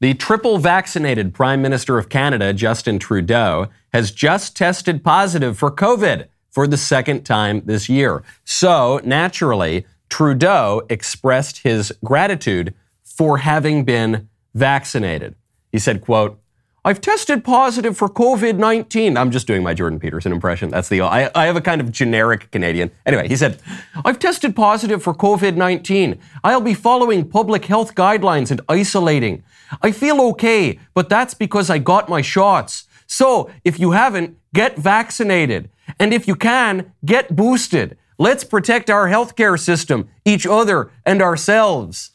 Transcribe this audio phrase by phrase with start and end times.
[0.00, 6.28] The triple vaccinated Prime Minister of Canada, Justin Trudeau, has just tested positive for COVID
[6.50, 8.22] for the second time this year.
[8.42, 12.74] So, naturally, Trudeau expressed his gratitude
[13.04, 15.34] for having been vaccinated.
[15.70, 16.39] He said, quote,
[16.82, 19.18] I've tested positive for COVID 19.
[19.18, 20.70] I'm just doing my Jordan Peterson impression.
[20.70, 22.90] That's the, I, I have a kind of generic Canadian.
[23.04, 23.60] Anyway, he said,
[24.02, 26.18] I've tested positive for COVID 19.
[26.42, 29.42] I'll be following public health guidelines and isolating.
[29.82, 32.84] I feel okay, but that's because I got my shots.
[33.06, 35.68] So if you haven't, get vaccinated.
[35.98, 37.98] And if you can, get boosted.
[38.18, 42.12] Let's protect our healthcare system, each other, and ourselves.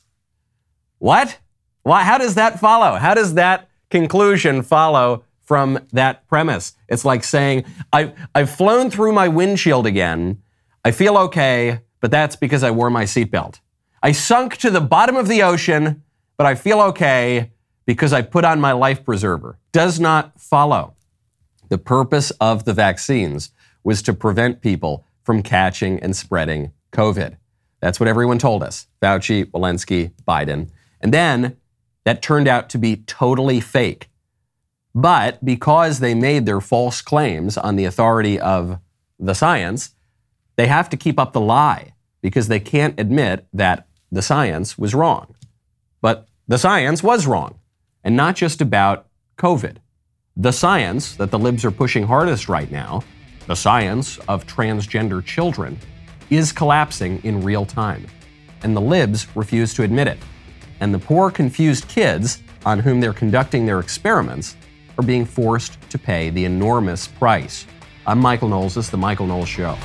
[0.97, 1.37] What?
[1.83, 2.97] Why, how does that follow?
[2.97, 6.73] How does that conclusion follow from that premise?
[6.87, 10.41] It's like saying, I've, I've flown through my windshield again.
[10.83, 13.59] I feel okay, but that's because I wore my seatbelt.
[14.03, 16.03] I sunk to the bottom of the ocean,
[16.37, 17.51] but I feel okay
[17.85, 19.57] because I put on my life preserver.
[19.71, 20.95] Does not follow.
[21.69, 23.51] The purpose of the vaccines
[23.83, 27.37] was to prevent people from catching and spreading COVID.
[27.79, 30.69] That's what everyone told us Fauci, Walensky, Biden.
[31.01, 31.57] And then
[32.05, 34.09] that turned out to be totally fake.
[34.93, 38.79] But because they made their false claims on the authority of
[39.19, 39.93] the science,
[40.55, 44.95] they have to keep up the lie because they can't admit that the science was
[44.95, 45.35] wrong.
[46.01, 47.59] But the science was wrong,
[48.03, 49.77] and not just about COVID.
[50.37, 53.03] The science that the libs are pushing hardest right now,
[53.47, 55.77] the science of transgender children,
[56.29, 58.05] is collapsing in real time.
[58.63, 60.19] And the libs refuse to admit it
[60.79, 64.55] and the poor, confused kids on whom they're conducting their experiments
[64.97, 67.65] are being forced to pay the enormous price.
[68.07, 68.75] I'm Michael Knowles.
[68.75, 69.77] This is The Michael Knowles Show.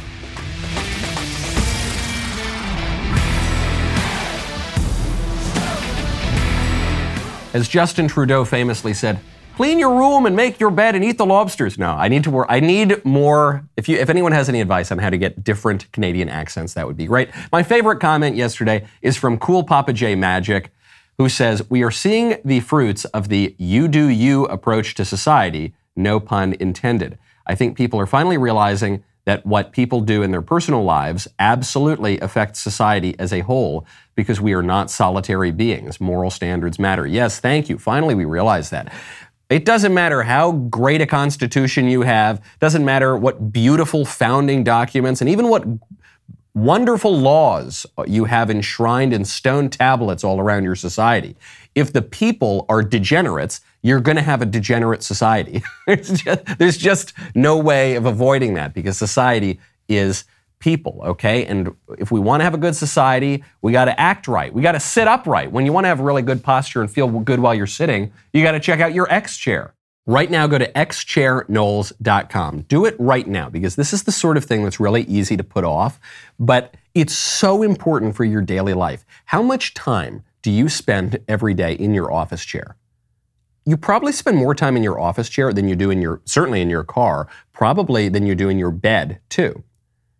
[7.52, 9.18] As Justin Trudeau famously said,
[9.56, 11.78] clean your room and make your bed and eat the lobsters.
[11.78, 12.46] No, I need to work.
[12.48, 13.64] I need more.
[13.76, 16.86] If you, if anyone has any advice on how to get different Canadian accents, that
[16.86, 17.30] would be great.
[17.50, 20.70] My favorite comment yesterday is from Cool Papa J Magic
[21.18, 25.74] who says, We are seeing the fruits of the you do you approach to society,
[25.96, 27.18] no pun intended.
[27.46, 32.18] I think people are finally realizing that what people do in their personal lives absolutely
[32.20, 36.00] affects society as a whole because we are not solitary beings.
[36.00, 37.06] Moral standards matter.
[37.06, 37.78] Yes, thank you.
[37.78, 38.92] Finally, we realize that.
[39.50, 45.20] It doesn't matter how great a constitution you have, doesn't matter what beautiful founding documents,
[45.20, 45.64] and even what
[46.64, 51.36] wonderful laws you have enshrined in stone tablets all around your society.
[51.74, 55.62] If the people are degenerates, you're going to have a degenerate society.
[55.86, 60.24] there's, just, there's just no way of avoiding that because society is
[60.58, 61.46] people, okay?
[61.46, 64.52] And if we want to have a good society, we got to act right.
[64.52, 65.50] We got to sit upright.
[65.50, 68.42] When you want to have really good posture and feel good while you're sitting, you
[68.42, 69.74] got to check out your X chair.
[70.06, 72.62] Right now, go to xchairknowles.com.
[72.62, 75.44] Do it right now because this is the sort of thing that's really easy to
[75.44, 76.00] put off,
[76.38, 79.04] but it's so important for your daily life.
[79.26, 82.76] How much time do you spend every day in your office chair?
[83.66, 86.62] You probably spend more time in your office chair than you do in your, certainly
[86.62, 89.62] in your car, probably than you do in your bed too.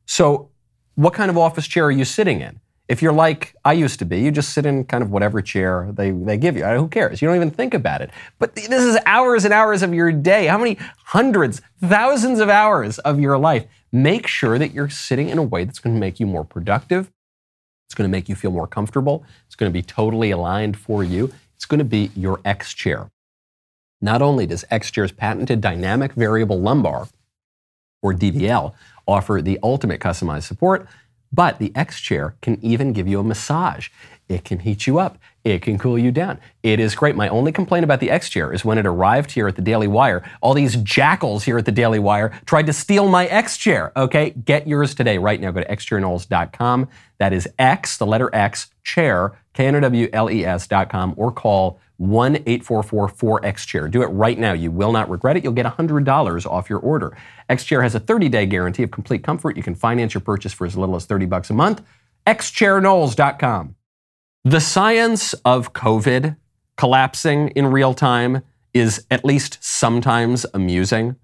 [0.05, 0.51] So,
[0.95, 2.61] what kind of office chair are you sitting in?
[2.91, 5.89] If you're like I used to be, you just sit in kind of whatever chair
[5.93, 6.65] they, they give you.
[6.65, 7.23] Who cares?
[7.23, 8.11] You don't even think about it.
[8.41, 10.47] But this is hours and hours of your day.
[10.47, 13.65] How many hundreds, thousands of hours of your life?
[13.93, 17.13] Make sure that you're sitting in a way that's going to make you more productive.
[17.87, 19.25] It's going to make you feel more comfortable.
[19.47, 21.33] It's going to be totally aligned for you.
[21.55, 23.09] It's going to be your X chair.
[24.01, 27.07] Not only does X chair's patented dynamic variable lumbar,
[28.03, 28.75] or DVL,
[29.07, 30.89] offer the ultimate customized support,
[31.33, 33.89] but the X chair can even give you a massage.
[34.29, 35.19] It can heat you up.
[35.43, 36.39] It can cool you down.
[36.63, 37.17] It is great.
[37.17, 39.89] My only complaint about the X chair is when it arrived here at the Daily
[39.89, 43.91] Wire, all these jackals here at the Daily Wire tried to steal my X chair.
[43.97, 45.51] Okay, get yours today right now.
[45.51, 46.89] Go to xchairknowles.com.
[47.19, 51.33] That is X, the letter X, chair, K N O W L E S.com, or
[51.33, 53.87] call 1 844 4X Chair.
[53.87, 54.55] Do it right now.
[54.55, 55.45] You will not regret it.
[55.45, 57.15] You'll get $100 off your order.
[57.51, 59.55] X Chair has a 30 day guarantee of complete comfort.
[59.55, 61.83] You can finance your purchase for as little as 30 bucks a month.
[62.27, 63.77] XChairKnowles.com.
[64.45, 66.37] The science of COVID
[66.79, 68.43] collapsing in real time
[68.73, 71.17] is at least sometimes amusing.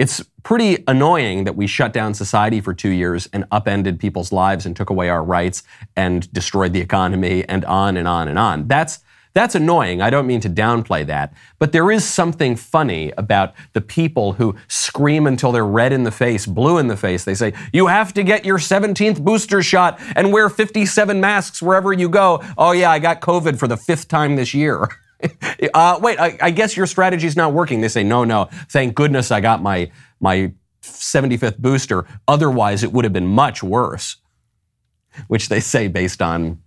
[0.00, 4.66] It's pretty annoying that we shut down society for two years and upended people's lives
[4.66, 5.62] and took away our rights
[5.94, 8.66] and destroyed the economy and on and on and on.
[8.66, 8.98] That's
[9.34, 10.00] that's annoying.
[10.00, 11.34] I don't mean to downplay that.
[11.58, 16.12] But there is something funny about the people who scream until they're red in the
[16.12, 17.24] face, blue in the face.
[17.24, 21.92] They say, You have to get your 17th booster shot and wear 57 masks wherever
[21.92, 22.42] you go.
[22.56, 24.88] Oh, yeah, I got COVID for the fifth time this year.
[25.74, 27.80] uh, wait, I, I guess your strategy's not working.
[27.80, 29.90] They say, no, no, thank goodness I got my,
[30.20, 30.52] my
[30.82, 32.06] 75th booster.
[32.28, 34.16] Otherwise, it would have been much worse,
[35.26, 36.62] which they say based on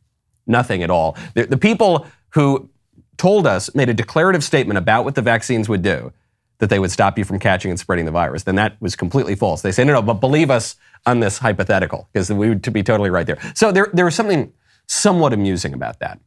[0.47, 1.17] nothing at all.
[1.35, 2.69] The, the people who
[3.17, 6.13] told us, made a declarative statement about what the vaccines would do,
[6.59, 9.35] that they would stop you from catching and spreading the virus, then that was completely
[9.35, 9.61] false.
[9.61, 10.75] They say, no, no, but believe us
[11.05, 13.39] on this hypothetical, because we would be totally right there.
[13.55, 14.51] So there, there was something
[14.87, 16.19] somewhat amusing about that.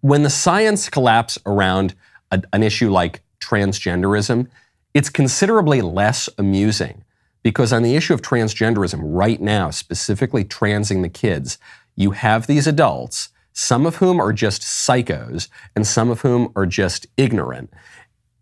[0.00, 1.94] When the science collapse around
[2.30, 4.48] a, an issue like transgenderism,
[4.94, 7.04] it's considerably less amusing
[7.42, 11.58] because on the issue of transgenderism right now, specifically transing the kids,
[11.96, 16.66] you have these adults, some of whom are just psychos and some of whom are
[16.66, 17.72] just ignorant.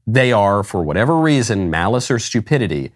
[0.06, 2.92] They are, for whatever reason, malice or stupidity,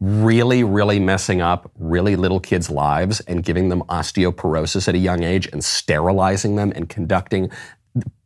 [0.00, 5.22] really, really messing up really little kids' lives and giving them osteoporosis at a young
[5.22, 7.50] age and sterilizing them and conducting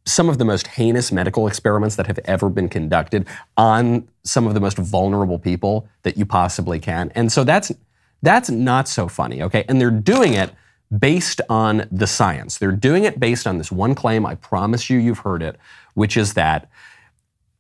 [0.05, 3.27] some of the most heinous medical experiments that have ever been conducted
[3.57, 7.13] on some of the most vulnerable people that you possibly can.
[7.15, 7.71] And so that's
[8.23, 9.65] that's not so funny, okay?
[9.69, 10.51] And they're doing it
[10.99, 12.59] based on the science.
[12.59, 15.57] They're doing it based on this one claim, I promise you you've heard it,
[15.95, 16.69] which is that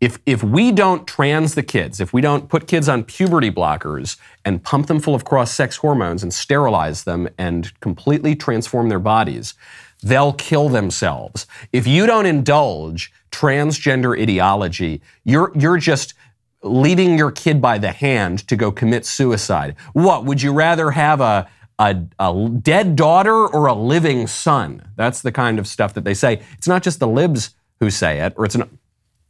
[0.00, 4.16] if, if we don't trans the kids, if we don't put kids on puberty blockers
[4.44, 8.98] and pump them full of cross sex hormones and sterilize them and completely transform their
[8.98, 9.54] bodies,
[10.02, 11.46] they'll kill themselves.
[11.70, 16.14] If you don't indulge transgender ideology, you're, you're just
[16.62, 19.76] leading your kid by the hand to go commit suicide.
[19.92, 21.48] What, would you rather have a,
[21.80, 24.82] a, a, dead daughter or a living son?
[24.96, 26.42] That's the kind of stuff that they say.
[26.56, 28.78] It's not just the libs who say it, or it's an,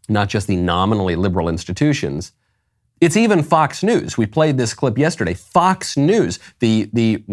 [0.08, 2.32] not just the nominally liberal institutions.
[3.00, 4.18] It's even Fox News.
[4.18, 5.32] We played this clip yesterday.
[5.32, 7.24] Fox News, the, the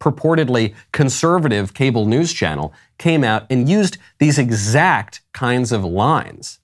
[0.00, 6.58] purportedly conservative cable news channel, came out and used these exact kinds of lines.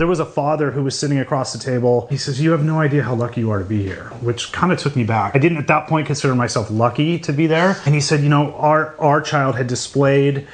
[0.00, 2.06] There was a father who was sitting across the table.
[2.08, 4.72] He says, You have no idea how lucky you are to be here, which kind
[4.72, 5.36] of took me back.
[5.36, 7.76] I didn't at that point consider myself lucky to be there.
[7.84, 10.48] And he said, You know, our, our child had displayed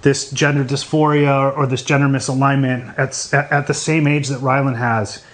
[0.00, 5.24] this gender dysphoria or this gender misalignment at, at the same age that Rylan has.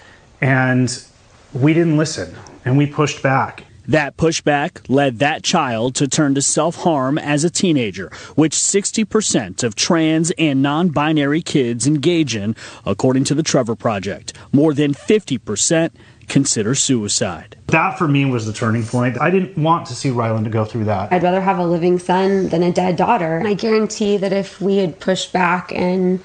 [0.41, 1.03] And
[1.51, 2.35] we didn't listen
[2.65, 3.63] and we pushed back.
[3.87, 9.63] That pushback led that child to turn to self harm as a teenager, which 60%
[9.63, 12.55] of trans and non binary kids engage in,
[12.85, 14.33] according to the Trevor Project.
[14.51, 15.91] More than 50%
[16.27, 17.57] consider suicide.
[17.67, 19.19] That for me was the turning point.
[19.19, 21.11] I didn't want to see Rylan to go through that.
[21.11, 23.41] I'd rather have a living son than a dead daughter.
[23.45, 26.21] I guarantee that if we had pushed back and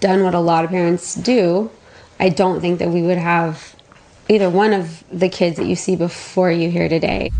[0.00, 1.70] done what a lot of parents do,
[2.20, 3.74] I don't think that we would have
[4.28, 7.30] either one of the kids that you see before you here today.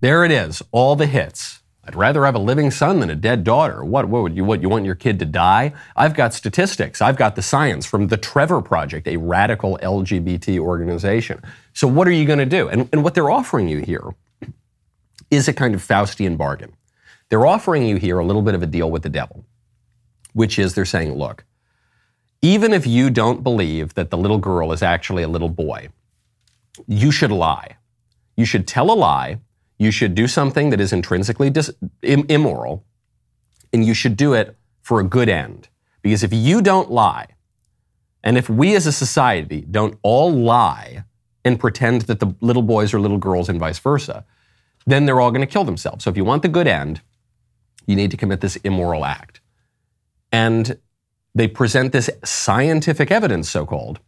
[0.00, 1.60] There it is, all the hits.
[1.84, 3.82] I'd rather have a living son than a dead daughter.
[3.82, 5.72] What, what would you what you want your kid to die?
[5.96, 7.00] I've got statistics.
[7.00, 11.42] I've got the science from the Trevor Project, a radical LGBT organization.
[11.72, 12.68] So what are you going to do?
[12.68, 14.14] And, and what they're offering you here
[15.30, 16.74] is a kind of Faustian bargain.
[17.30, 19.46] They're offering you here a little bit of a deal with the devil,
[20.34, 21.44] which is they're saying, look,
[22.42, 25.88] even if you don't believe that the little girl is actually a little boy,
[26.86, 27.76] you should lie.
[28.36, 29.40] You should tell a lie
[29.78, 31.72] you should do something that is intrinsically dis-
[32.02, 32.84] Im- immoral,
[33.72, 35.68] and you should do it for a good end.
[36.02, 37.26] Because if you don't lie,
[38.24, 41.04] and if we as a society don't all lie
[41.44, 44.24] and pretend that the little boys are little girls and vice versa,
[44.86, 46.04] then they're all going to kill themselves.
[46.04, 47.00] So if you want the good end,
[47.86, 49.40] you need to commit this immoral act.
[50.32, 50.78] And
[51.34, 54.00] they present this scientific evidence, so called,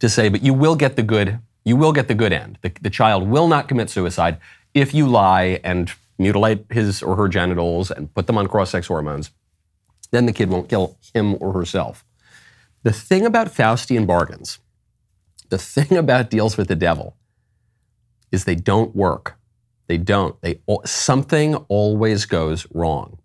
[0.00, 2.58] to say, but you will get the good, you will get the good end.
[2.62, 4.38] The, the child will not commit suicide
[4.74, 8.86] if you lie and mutilate his or her genitals and put them on cross sex
[8.86, 9.30] hormones,
[10.10, 12.04] then the kid won't kill him or herself.
[12.82, 14.58] The thing about Faustian bargains,
[15.50, 17.16] the thing about deals with the devil,
[18.30, 19.36] is they don't work.
[19.88, 20.40] They don't.
[20.40, 23.18] They something always goes wrong,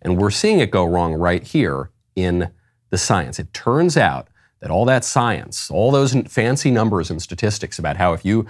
[0.00, 2.50] and we're seeing it go wrong right here in
[2.90, 3.38] the science.
[3.38, 4.28] It turns out
[4.62, 8.46] that all that science, all those fancy numbers and statistics about how if you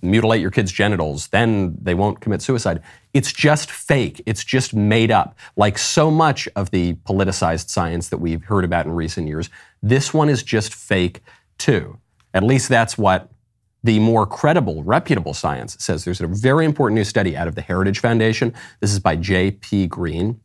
[0.00, 2.80] mutilate your kids' genitals, then they won't commit suicide.
[3.14, 4.22] It's just fake.
[4.26, 5.36] It's just made up.
[5.56, 9.50] Like so much of the politicized science that we've heard about in recent years,
[9.82, 11.20] this one is just fake
[11.58, 11.98] too.
[12.32, 13.28] At least that's what
[13.82, 16.04] the more credible, reputable science says.
[16.04, 18.54] There's a very important new study out of the Heritage Foundation.
[18.78, 19.88] This is by Jay P.
[19.88, 20.40] Greene.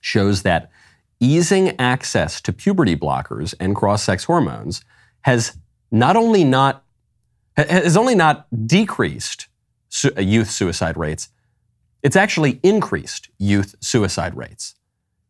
[0.00, 0.70] Shows that
[1.20, 4.84] easing access to puberty blockers and cross sex hormones
[5.22, 5.56] has
[5.90, 6.84] not only not
[7.56, 9.48] has only not decreased
[10.04, 11.28] uh, youth suicide rates,
[12.04, 14.76] it's actually increased youth suicide rates.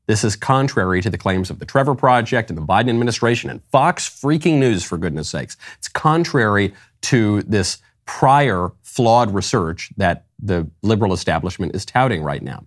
[0.07, 3.63] This is contrary to the claims of the Trevor Project and the Biden administration and
[3.65, 5.57] Fox freaking news, for goodness sakes.
[5.79, 12.65] It's contrary to this prior flawed research that the liberal establishment is touting right now.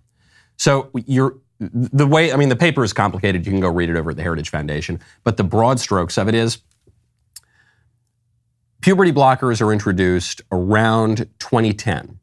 [0.56, 1.36] So you're
[1.72, 3.46] the way I mean the paper is complicated.
[3.46, 6.28] You can go read it over at the Heritage Foundation, but the broad strokes of
[6.28, 6.58] it is
[8.80, 12.18] puberty blockers are introduced around 2010.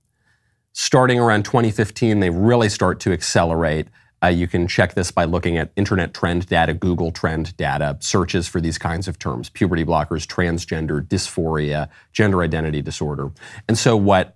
[0.74, 3.88] Starting around 2015, they really start to accelerate.
[4.22, 8.48] Uh, you can check this by looking at internet trend data, Google trend data, searches
[8.48, 13.32] for these kinds of terms puberty blockers, transgender, dysphoria, gender identity disorder.
[13.68, 14.36] And so, what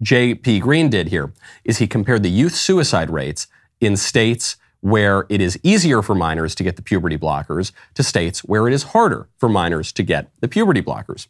[0.00, 0.60] Jay P.
[0.60, 1.32] Greene did here
[1.64, 3.48] is he compared the youth suicide rates
[3.80, 8.40] in states where it is easier for minors to get the puberty blockers to states
[8.40, 11.26] where it is harder for minors to get the puberty blockers.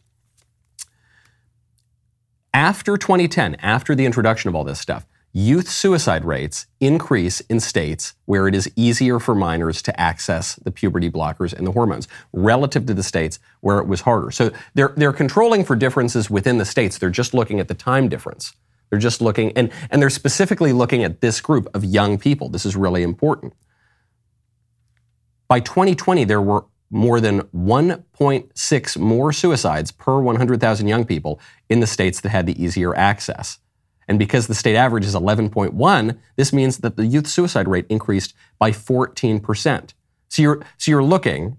[2.52, 8.14] After 2010, after the introduction of all this stuff, youth suicide rates increase in states
[8.24, 12.86] where it is easier for minors to access the puberty blockers and the hormones relative
[12.86, 14.30] to the states where it was harder.
[14.30, 16.98] So they're, they're controlling for differences within the states.
[16.98, 18.54] They're just looking at the time difference.
[18.90, 22.48] They're just looking, and, and they're specifically looking at this group of young people.
[22.48, 23.54] This is really important.
[25.48, 31.86] By 2020, there were more than 1.6 more suicides per 100,000 young people in the
[31.86, 33.58] states that had the easier access.
[34.06, 38.34] And because the state average is 11.1, this means that the youth suicide rate increased
[38.58, 39.94] by 14%.
[40.28, 41.58] So you're, so you're looking,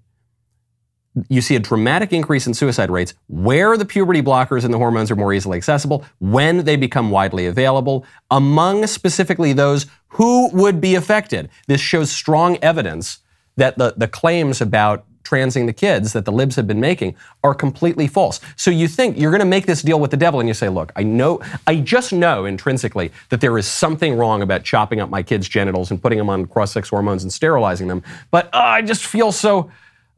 [1.29, 5.09] you see a dramatic increase in suicide rates where the puberty blockers and the hormones
[5.11, 10.95] are more easily accessible, when they become widely available, among specifically those who would be
[10.95, 11.49] affected.
[11.67, 13.19] This shows strong evidence
[13.55, 17.55] that the, the claims about transing the kids that the libs have been making are
[17.55, 18.39] completely false.
[18.55, 20.69] So you think you're going to make this deal with the devil and you say,
[20.69, 25.09] look, I know, I just know intrinsically that there is something wrong about chopping up
[25.09, 28.83] my kids' genitals and putting them on cross-sex hormones and sterilizing them, but uh, I
[28.83, 29.71] just feel so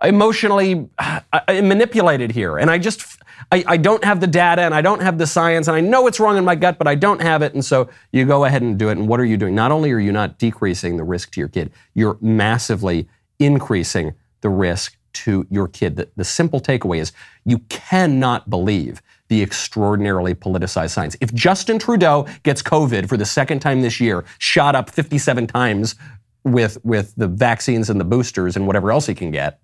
[0.03, 2.57] emotionally uh, manipulated here.
[2.57, 3.19] And I just,
[3.51, 6.05] I, I, don't have the data and I don't have the science and I know
[6.07, 7.53] it's wrong in my gut, but I don't have it.
[7.53, 8.97] And so you go ahead and do it.
[8.97, 9.55] And what are you doing?
[9.55, 13.07] Not only are you not decreasing the risk to your kid, you're massively
[13.39, 15.95] increasing the risk to your kid.
[15.95, 17.11] The, the simple takeaway is
[17.43, 21.17] you cannot believe the extraordinarily politicized science.
[21.19, 25.95] If Justin Trudeau gets COVID for the second time this year, shot up 57 times
[26.43, 29.59] with, with the vaccines and the boosters and whatever else he can get,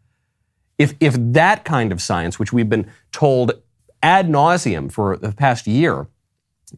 [0.77, 3.51] if, if that kind of science, which we've been told
[4.01, 6.07] ad nauseum for the past year,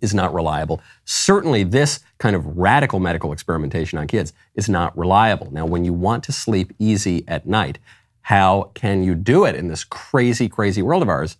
[0.01, 0.81] is not reliable.
[1.05, 5.51] Certainly, this kind of radical medical experimentation on kids is not reliable.
[5.51, 7.79] Now, when you want to sleep easy at night,
[8.21, 11.37] how can you do it in this crazy, crazy world of ours?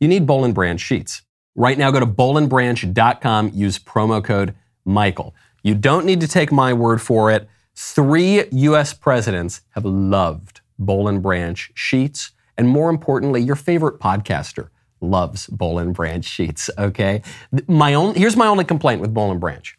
[0.00, 1.22] You need Boll and Branch sheets.
[1.54, 5.34] Right now, go to bollandbranch.com, use promo code Michael.
[5.62, 7.48] You don't need to take my word for it.
[7.74, 12.32] Three US presidents have loved Boll and Branch sheets.
[12.56, 14.68] And more importantly, your favorite podcaster
[15.00, 16.70] loves Boll and Branch sheets.
[16.78, 17.22] Okay,
[17.66, 19.76] my own here's my only complaint with Boll and Branch.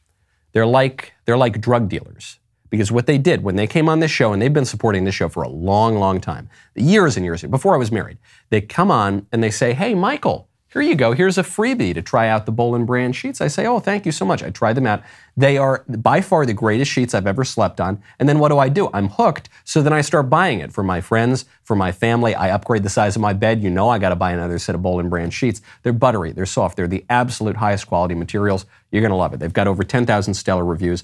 [0.53, 2.39] They're like they're like drug dealers
[2.69, 5.15] because what they did when they came on this show and they've been supporting this
[5.15, 8.17] show for a long, long time, years and years before I was married.
[8.49, 11.13] They come on and they say, "Hey, Michael." Here you go.
[11.13, 13.41] Here's a freebie to try out the Boll and Branch sheets.
[13.41, 14.43] I say, oh, thank you so much.
[14.43, 15.01] I tried them out.
[15.35, 18.03] They are by far the greatest sheets I've ever slept on.
[18.19, 18.87] And then what do I do?
[18.93, 19.49] I'm hooked.
[19.63, 22.35] So then I start buying it for my friends, for my family.
[22.35, 23.63] I upgrade the size of my bed.
[23.63, 25.59] You know I got to buy another set of Boll and Branch sheets.
[25.81, 26.33] They're buttery.
[26.33, 26.77] They're soft.
[26.77, 28.67] They're the absolute highest quality materials.
[28.91, 29.39] You're going to love it.
[29.39, 31.03] They've got over 10,000 stellar reviews.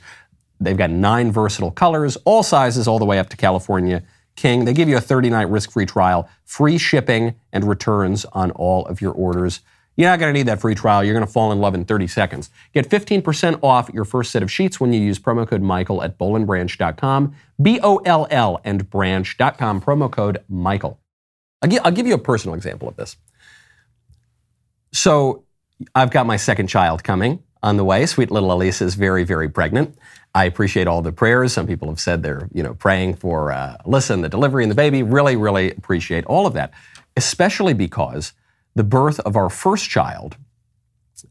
[0.60, 4.04] They've got nine versatile colors, all sizes, all the way up to California
[4.36, 4.66] King.
[4.66, 8.86] They give you a 30 night risk free trial, free shipping and returns on all
[8.86, 9.62] of your orders.
[9.98, 11.04] You're not going to need that free trial.
[11.04, 12.50] You're going to fall in love in 30 seconds.
[12.74, 16.18] Get 15% off your first set of sheets when you use promo code Michael at
[16.18, 17.36] bollandbranch.com.
[17.62, 21.00] B O L L and branch.com, promo code Michael.
[21.62, 23.18] I'll give you a personal example of this.
[24.94, 25.46] So,
[25.94, 28.06] I've got my second child coming on the way.
[28.06, 29.98] Sweet little Elise is very, very pregnant.
[30.36, 31.54] I appreciate all the prayers.
[31.54, 34.76] Some people have said they're, you know, praying for uh, and the delivery and the
[34.76, 35.02] baby.
[35.02, 36.74] Really, really appreciate all of that,
[37.16, 38.34] especially because
[38.76, 40.36] the birth of our first child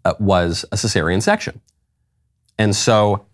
[0.06, 1.60] uh, was a cesarean section.
[2.58, 3.26] And so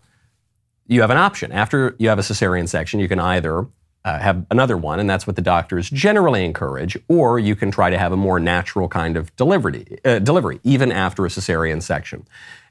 [0.88, 1.52] you have an option.
[1.52, 3.68] After you have a cesarean section, you can either
[4.04, 7.90] uh, have another one, and that's what the doctors generally encourage, or you can try
[7.90, 12.26] to have a more natural kind of delivery, uh, delivery even after a cesarean section.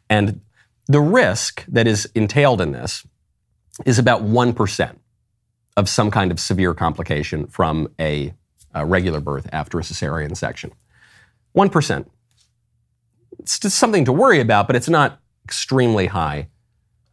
[0.10, 0.42] And
[0.90, 3.06] the risk that is entailed in this
[3.86, 4.96] is about 1%
[5.78, 8.34] of some kind of severe complication from a,
[8.74, 10.74] a regular birth after a cesarean section.
[11.56, 12.06] 1%.
[13.38, 16.50] It's just something to worry about, but it's not extremely high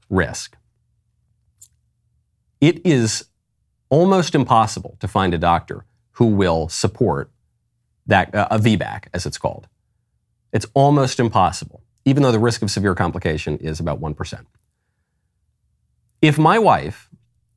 [0.09, 0.57] risk.
[2.61, 3.27] It is
[3.91, 7.31] almost impossible to find a doctor who will support
[8.07, 9.69] that uh, a VBAC, as it's called.
[10.53, 14.47] It's almost impossible, even though the risk of severe complication is about 1%.
[16.23, 17.11] If my wife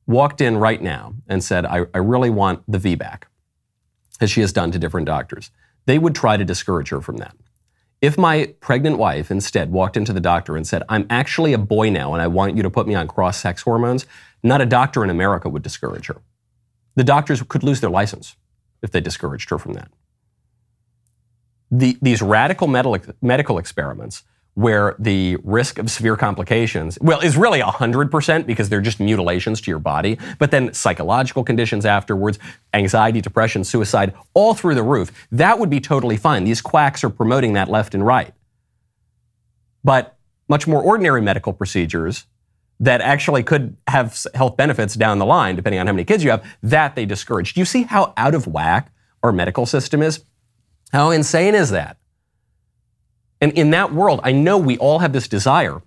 [0.06, 3.22] walked in right now and said, I, I really want the VBAC,
[4.20, 5.50] as she has done to different doctors,
[5.86, 7.34] they would try to discourage her from that.
[8.02, 11.90] If my pregnant wife instead walked into the doctor and said, I'm actually a boy
[11.90, 14.04] now and I want you to put me on cross sex hormones,
[14.42, 16.20] not a doctor in America would discourage her.
[16.96, 18.36] The doctors could lose their license
[18.82, 19.90] if they discouraged her from that.
[21.70, 24.24] The, these radical medical experiments
[24.60, 29.70] where the risk of severe complications, well, is really 100% because they're just mutilations to
[29.70, 32.38] your body, but then psychological conditions afterwards,
[32.74, 36.44] anxiety, depression, suicide, all through the roof, that would be totally fine.
[36.44, 38.34] These quacks are promoting that left and right.
[39.82, 42.26] But much more ordinary medical procedures
[42.80, 46.30] that actually could have health benefits down the line, depending on how many kids you
[46.30, 47.54] have, that they discourage.
[47.54, 50.22] Do you see how out of whack our medical system is?
[50.92, 51.96] How insane is that?
[53.40, 55.82] And in that world, I know we all have this desire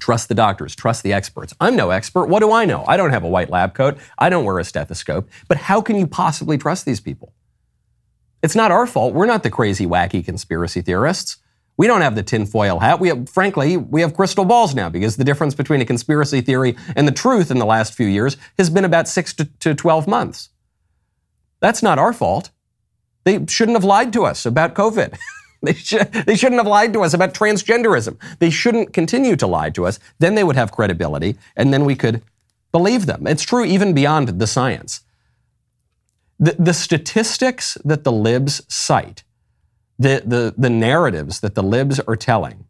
[0.00, 1.54] trust the doctors, trust the experts.
[1.60, 2.26] I'm no expert.
[2.26, 2.84] What do I know?
[2.88, 3.98] I don't have a white lab coat.
[4.18, 5.28] I don't wear a stethoscope.
[5.46, 7.34] But how can you possibly trust these people?
[8.42, 9.12] It's not our fault.
[9.12, 11.36] We're not the crazy, wacky conspiracy theorists.
[11.76, 13.00] We don't have the tinfoil hat.
[13.00, 16.76] We have, frankly, we have crystal balls now because the difference between a conspiracy theory
[16.96, 20.06] and the truth in the last few years has been about six to, to 12
[20.08, 20.50] months.
[21.60, 22.50] That's not our fault.
[23.24, 25.18] They shouldn't have lied to us about COVID.
[25.62, 28.16] They, should, they shouldn't have lied to us about transgenderism.
[28.38, 29.98] They shouldn't continue to lie to us.
[30.18, 32.22] Then they would have credibility, and then we could
[32.72, 33.26] believe them.
[33.26, 35.02] It's true even beyond the science.
[36.38, 39.24] The, the statistics that the libs cite,
[39.98, 42.64] the, the, the narratives that the libs are telling,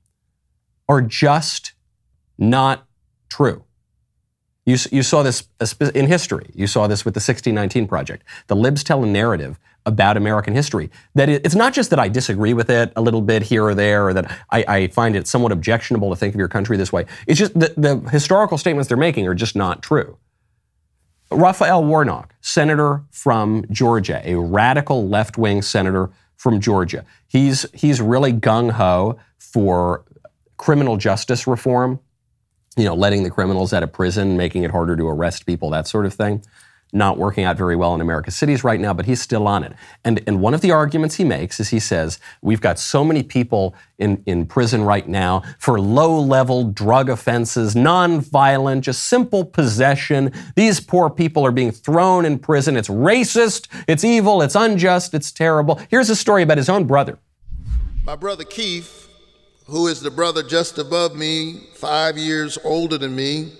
[0.89, 1.73] are just
[2.37, 2.87] not
[3.29, 3.63] true.
[4.67, 5.45] You, you saw this
[5.95, 6.51] in history.
[6.55, 8.25] You saw this with the 1619 Project.
[8.49, 10.91] The libs tell a narrative about American history.
[11.15, 14.09] That it's not just that I disagree with it a little bit here or there,
[14.09, 17.07] or that I, I find it somewhat objectionable to think of your country this way.
[17.27, 20.19] It's just the, the historical statements they're making are just not true.
[21.31, 27.05] Raphael Warnock, senator from Georgia, a radical left wing senator from Georgia.
[27.29, 30.05] He's, he's really gung ho for
[30.57, 32.01] criminal justice reform,
[32.77, 35.87] you know, letting the criminals out of prison, making it harder to arrest people, that
[35.87, 36.43] sort of thing
[36.93, 39.73] not working out very well in America's cities right now, but he's still on it.
[40.05, 43.23] And, and one of the arguments he makes is he says, We've got so many
[43.23, 50.33] people in, in prison right now for low level drug offenses, non-violent, just simple possession.
[50.57, 52.77] These poor people are being thrown in prison.
[52.77, 55.81] It's racist, it's evil, it's unjust, it's terrible.
[55.91, 57.19] Here's a story about his own brother.
[58.05, 59.09] My brother Keith,
[59.67, 63.53] who is the brother just above me, five years older than me,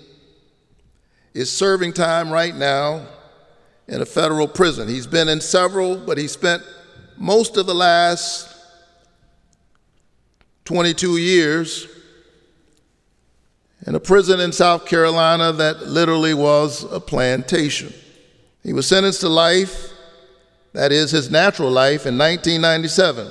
[1.33, 3.05] is serving time right now
[3.91, 4.87] in a federal prison.
[4.87, 6.63] He's been in several, but he spent
[7.17, 8.47] most of the last
[10.65, 11.87] 22 years
[13.85, 17.93] in a prison in South Carolina that literally was a plantation.
[18.63, 19.91] He was sentenced to life,
[20.71, 23.29] that is his natural life, in 1997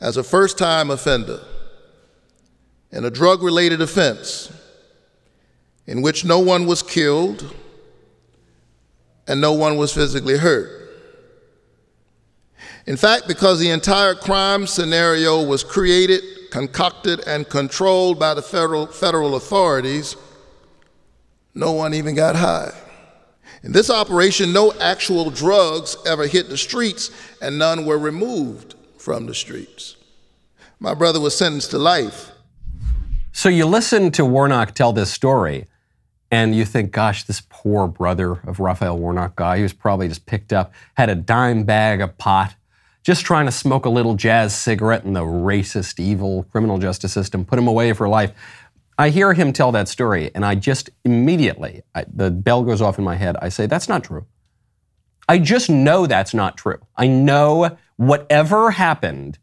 [0.00, 1.40] as a first time offender
[2.90, 4.52] in a drug related offense
[5.86, 7.54] in which no one was killed
[9.32, 10.68] and no one was physically hurt.
[12.86, 18.86] In fact, because the entire crime scenario was created, concocted, and controlled by the federal,
[18.86, 20.16] federal authorities,
[21.54, 22.72] no one even got high.
[23.62, 29.24] In this operation, no actual drugs ever hit the streets, and none were removed from
[29.24, 29.96] the streets.
[30.78, 32.32] My brother was sentenced to life.
[33.32, 35.68] So you listen to Warnock tell this story,
[36.32, 40.24] and you think, gosh, this poor brother of Raphael Warnock guy, he was probably just
[40.24, 42.54] picked up, had a dime bag of pot,
[43.04, 47.44] just trying to smoke a little jazz cigarette in the racist, evil criminal justice system,
[47.44, 48.32] put him away for life.
[48.96, 52.98] I hear him tell that story, and I just immediately, I, the bell goes off
[52.98, 53.36] in my head.
[53.42, 54.24] I say, that's not true.
[55.28, 56.78] I just know that's not true.
[56.96, 59.38] I know whatever happened,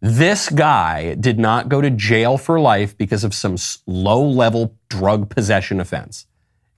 [0.00, 5.30] this guy did not go to jail for life because of some low level drug
[5.30, 6.26] possession offense.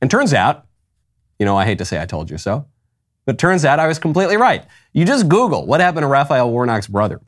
[0.05, 0.67] And turns out,
[1.39, 2.67] you know, I hate to say I told you so,
[3.25, 4.63] but turns out I was completely right.
[4.93, 7.23] You just Google what happened to Raphael Warnock's brother.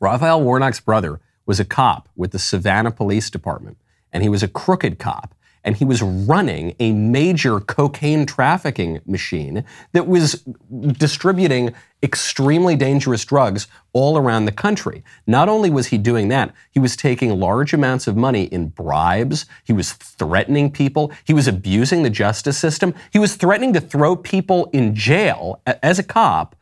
[0.00, 3.78] Raphael Warnock's brother was a cop with the Savannah Police Department,
[4.12, 5.34] and he was a crooked cop.
[5.64, 10.44] And he was running a major cocaine trafficking machine that was
[10.92, 15.02] distributing extremely dangerous drugs all around the country.
[15.26, 19.46] Not only was he doing that, he was taking large amounts of money in bribes,
[19.64, 24.16] he was threatening people, he was abusing the justice system, he was threatening to throw
[24.16, 26.54] people in jail as a cop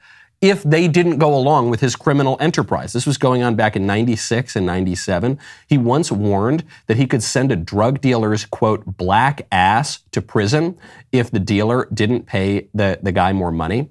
[0.42, 2.92] if they didn't go along with his criminal enterprise.
[2.92, 5.38] This was going on back in 96 and 97.
[5.68, 10.76] He once warned that he could send a drug dealer's, quote, black ass to prison
[11.12, 13.90] if the dealer didn't pay the, the guy more money.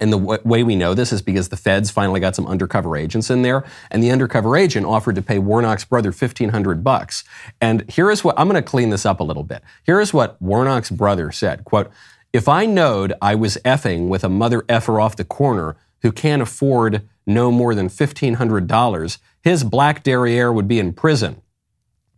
[0.00, 2.94] And the w- way we know this is because the feds finally got some undercover
[2.96, 7.24] agents in there, and the undercover agent offered to pay Warnock's brother fifteen hundred bucks.
[7.58, 9.62] And here is what I'm going to clean this up a little bit.
[9.84, 11.90] Here is what Warnock's brother said: "Quote:
[12.32, 16.42] If I knowed I was effing with a mother effer off the corner who can't
[16.42, 21.40] afford no more than fifteen hundred dollars, his black derriere would be in prison."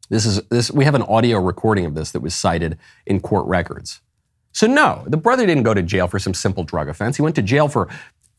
[0.08, 0.70] This is this.
[0.70, 4.00] We have an audio recording of this that was cited in court records.
[4.52, 7.16] So, no, the brother didn't go to jail for some simple drug offense.
[7.16, 7.88] He went to jail for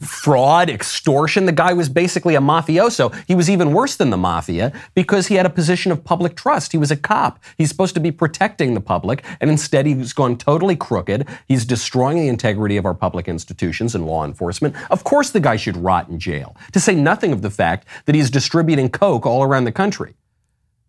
[0.01, 1.45] fraud, extortion.
[1.45, 3.13] The guy was basically a mafioso.
[3.27, 6.71] He was even worse than the mafia because he had a position of public trust.
[6.71, 7.39] He was a cop.
[7.57, 11.27] He's supposed to be protecting the public, and instead he's gone totally crooked.
[11.47, 14.75] He's destroying the integrity of our public institutions and law enforcement.
[14.89, 18.15] Of course, the guy should rot in jail, to say nothing of the fact that
[18.15, 20.15] he's distributing coke all around the country.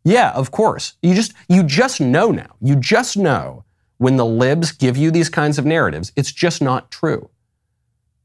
[0.05, 0.95] Yeah, of course.
[1.03, 2.57] You just you just know now.
[2.61, 3.65] You just know
[3.99, 7.31] when the libs give you these kinds of narratives, it's just not true.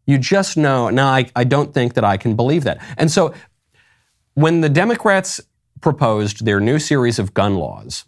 [0.07, 2.81] You just know, now I, I don't think that I can believe that.
[2.97, 3.33] And so
[4.33, 5.41] when the Democrats
[5.81, 8.05] proposed their new series of gun laws,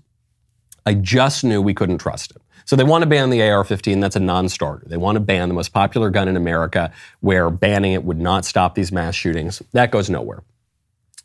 [0.86, 2.42] I just knew we couldn't trust it.
[2.66, 4.00] So they want to ban the AR 15.
[4.00, 4.86] That's a non starter.
[4.88, 8.46] They want to ban the most popular gun in America, where banning it would not
[8.46, 9.62] stop these mass shootings.
[9.74, 10.44] That goes nowhere.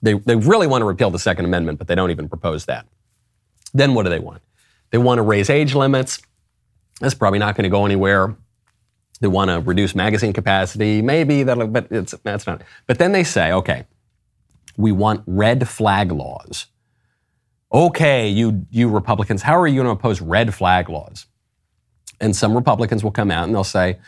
[0.00, 2.87] They, they really want to repeal the Second Amendment, but they don't even propose that.
[3.74, 4.42] Then what do they want?
[4.90, 6.20] They want to raise age limits.
[7.00, 8.37] That's probably not going to go anywhere.
[9.24, 12.60] They want to reduce magazine capacity, maybe that'll, but it's that's not.
[12.87, 13.87] But then they say, okay,
[14.76, 16.66] we want red flag laws.
[17.72, 21.24] Okay, you you Republicans, how are you going to oppose red flag laws?
[22.20, 23.98] And some Republicans will come out and they'll say,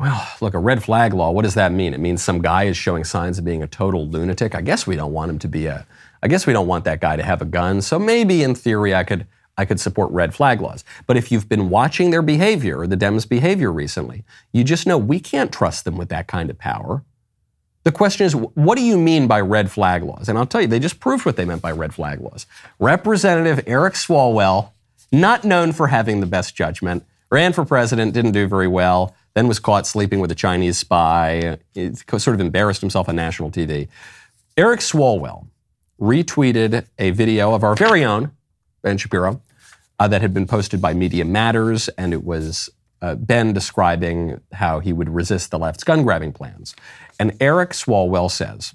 [0.00, 1.94] well, look, a red flag law, what does that mean?
[1.94, 4.56] It means some guy is showing signs of being a total lunatic.
[4.56, 5.86] I guess we don't want him to be a
[6.24, 7.82] I guess we don't want that guy to have a gun.
[7.82, 9.28] So maybe in theory I could
[9.60, 10.84] I could support red flag laws.
[11.06, 15.20] But if you've been watching their behavior, the Dems' behavior recently, you just know we
[15.20, 17.04] can't trust them with that kind of power.
[17.84, 20.30] The question is, what do you mean by red flag laws?
[20.30, 22.46] And I'll tell you, they just proved what they meant by red flag laws.
[22.78, 24.70] Representative Eric Swalwell,
[25.12, 29.46] not known for having the best judgment, ran for president, didn't do very well, then
[29.46, 33.88] was caught sleeping with a Chinese spy, uh, sort of embarrassed himself on national TV.
[34.56, 35.46] Eric Swalwell
[36.00, 38.32] retweeted a video of our very own
[38.82, 39.42] Ben Shapiro
[40.00, 42.70] uh, that had been posted by Media Matters, and it was
[43.02, 46.74] uh, Ben describing how he would resist the left's gun grabbing plans.
[47.20, 48.74] And Eric Swalwell says,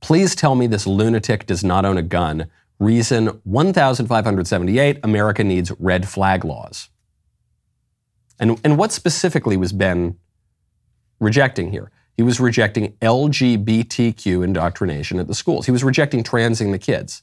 [0.00, 2.46] Please tell me this lunatic does not own a gun.
[2.78, 6.88] Reason 1578 America needs red flag laws.
[8.38, 10.16] And, and what specifically was Ben
[11.18, 11.90] rejecting here?
[12.16, 15.66] He was rejecting LGBTQ indoctrination at the schools.
[15.66, 17.22] He was rejecting transing the kids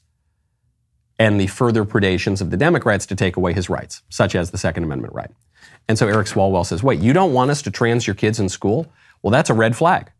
[1.18, 4.58] and the further predations of the Democrats to take away his rights, such as the
[4.58, 5.30] Second Amendment right.
[5.88, 8.48] And so Eric Swalwell says, wait, you don't want us to trans your kids in
[8.48, 8.86] school?
[9.22, 10.10] Well, that's a red flag.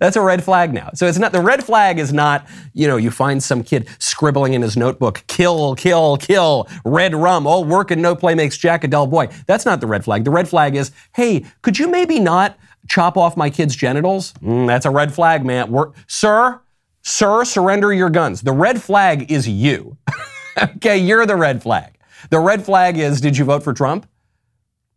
[0.00, 0.90] That's a red flag now.
[0.94, 4.54] So it's not the red flag is not, you know, you find some kid scribbling
[4.54, 8.82] in his notebook, kill, kill, kill, red rum, all work and no play makes Jack
[8.82, 9.28] a dull boy.
[9.46, 10.24] That's not the red flag.
[10.24, 14.32] The red flag is, hey, could you maybe not chop off my kid's genitals?
[14.42, 15.70] Mm, that's a red flag, man.
[15.70, 16.62] We're, sir,
[17.02, 18.42] Sir, surrender your guns.
[18.42, 19.96] The red flag is you.
[20.62, 21.98] okay, you're the red flag.
[22.28, 24.06] The red flag is did you vote for Trump?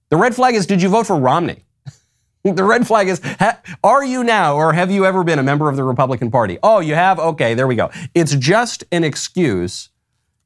[0.10, 1.64] The red flag is did you vote for Romney?
[2.44, 5.70] the red flag is ha- are you now or have you ever been a member
[5.70, 6.58] of the Republican Party?
[6.62, 7.20] Oh, you have?
[7.20, 7.90] Okay, there we go.
[8.14, 9.90] It's just an excuse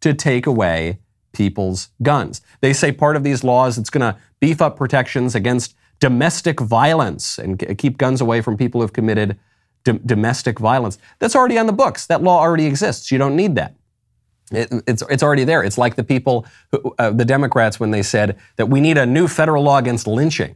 [0.01, 0.99] to take away
[1.33, 2.41] people's guns.
[2.61, 7.39] They say part of these laws it's going to beef up protections against domestic violence
[7.39, 9.37] and keep guns away from people who've committed
[9.93, 10.97] domestic violence.
[11.19, 12.05] That's already on the books.
[12.07, 13.11] That law already exists.
[13.11, 13.75] You don't need that.
[14.51, 15.63] It, it's, it's already there.
[15.63, 19.05] It's like the people, who, uh, the Democrats, when they said that we need a
[19.05, 20.55] new federal law against lynching,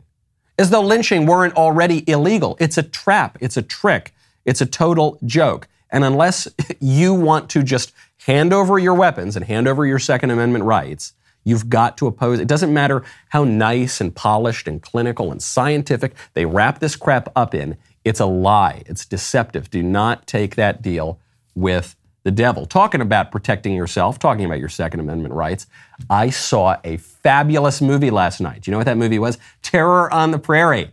[0.58, 2.56] as though lynching weren't already illegal.
[2.60, 3.38] It's a trap.
[3.42, 4.14] It's a trick.
[4.46, 5.68] It's a total joke.
[5.90, 6.48] And unless
[6.80, 7.92] you want to just
[8.26, 11.14] hand over your weapons and hand over your Second Amendment rights,
[11.44, 12.40] you've got to oppose.
[12.40, 17.30] It doesn't matter how nice and polished and clinical and scientific they wrap this crap
[17.36, 17.78] up in.
[18.04, 18.84] It's a lie.
[18.86, 19.70] It's deceptive.
[19.70, 21.20] Do not take that deal
[21.56, 22.66] with the devil.
[22.66, 25.68] Talking about protecting yourself, talking about your Second Amendment rights,
[26.10, 28.62] I saw a fabulous movie last night.
[28.62, 29.38] Do you know what that movie was?
[29.62, 30.92] Terror on the Prairie,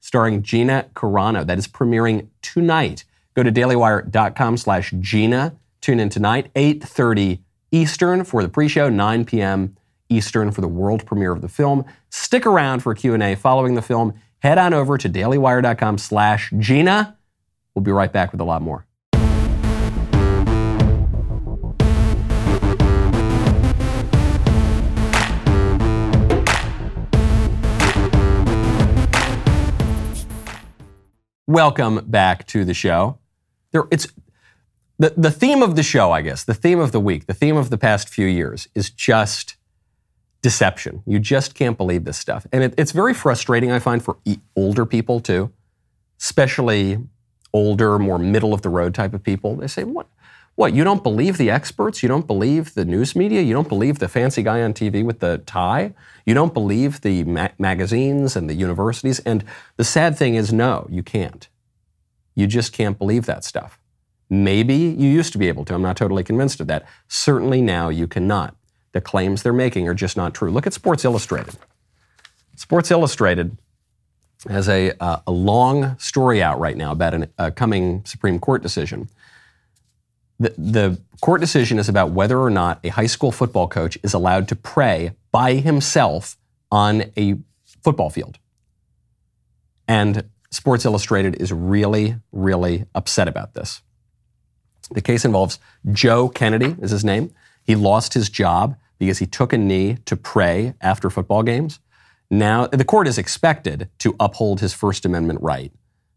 [0.00, 1.46] starring Gina Carano.
[1.46, 3.04] That is premiering tonight.
[3.34, 5.54] Go to dailywire.com slash Gina.
[5.80, 7.40] Tune in tonight, 8.30
[7.72, 9.76] Eastern for the pre-show, 9 p.m.
[10.08, 11.84] Eastern for the world premiere of the film.
[12.10, 14.14] Stick around for a Q&A following the film.
[14.40, 17.18] Head on over to dailywire.com slash Gina.
[17.74, 18.86] We'll be right back with a lot more.
[31.46, 33.18] Welcome back to the show.
[33.72, 34.06] There, it's
[34.98, 37.56] the, the theme of the show, I guess, the theme of the week, the theme
[37.56, 39.56] of the past few years is just
[40.42, 41.02] deception.
[41.06, 42.46] You just can't believe this stuff.
[42.52, 45.52] And it, it's very frustrating, I find, for e- older people too,
[46.20, 46.98] especially
[47.52, 49.56] older, more middle of the road type of people.
[49.56, 50.06] They say, what?
[50.56, 52.02] What, you don't believe the experts?
[52.02, 53.40] You don't believe the news media?
[53.40, 55.94] You don't believe the fancy guy on TV with the tie?
[56.26, 59.20] You don't believe the ma- magazines and the universities?
[59.20, 59.42] And
[59.78, 61.48] the sad thing is, no, you can't.
[62.34, 63.78] You just can't believe that stuff.
[64.28, 65.74] Maybe you used to be able to.
[65.74, 66.86] I'm not totally convinced of that.
[67.08, 68.54] Certainly now you cannot.
[68.92, 70.50] The claims they're making are just not true.
[70.50, 71.54] Look at Sports Illustrated.
[72.56, 73.56] Sports Illustrated
[74.48, 78.62] has a, uh, a long story out right now about a uh, coming Supreme Court
[78.62, 79.08] decision
[80.40, 84.14] the, the court decision is about whether or not a high school football coach is
[84.14, 86.38] allowed to pray by himself
[86.72, 87.36] on a
[87.84, 88.38] football field.
[89.86, 93.82] And Sports Illustrated is really, really upset about this.
[94.90, 95.58] The case involves
[95.92, 97.32] Joe Kennedy, is his name.
[97.64, 101.80] He lost his job because he took a knee to pray after football games.
[102.30, 105.72] Now, the court is expected to uphold his First Amendment right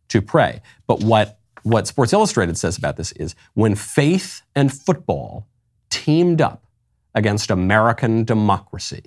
[0.10, 0.62] to pray.
[0.86, 5.48] But what what Sports Illustrated says about this is when faith and football
[5.90, 6.66] teamed up
[7.16, 9.04] against American democracy,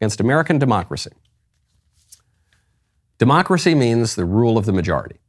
[0.00, 1.12] against American democracy.
[3.18, 5.20] Democracy means the rule of the majority.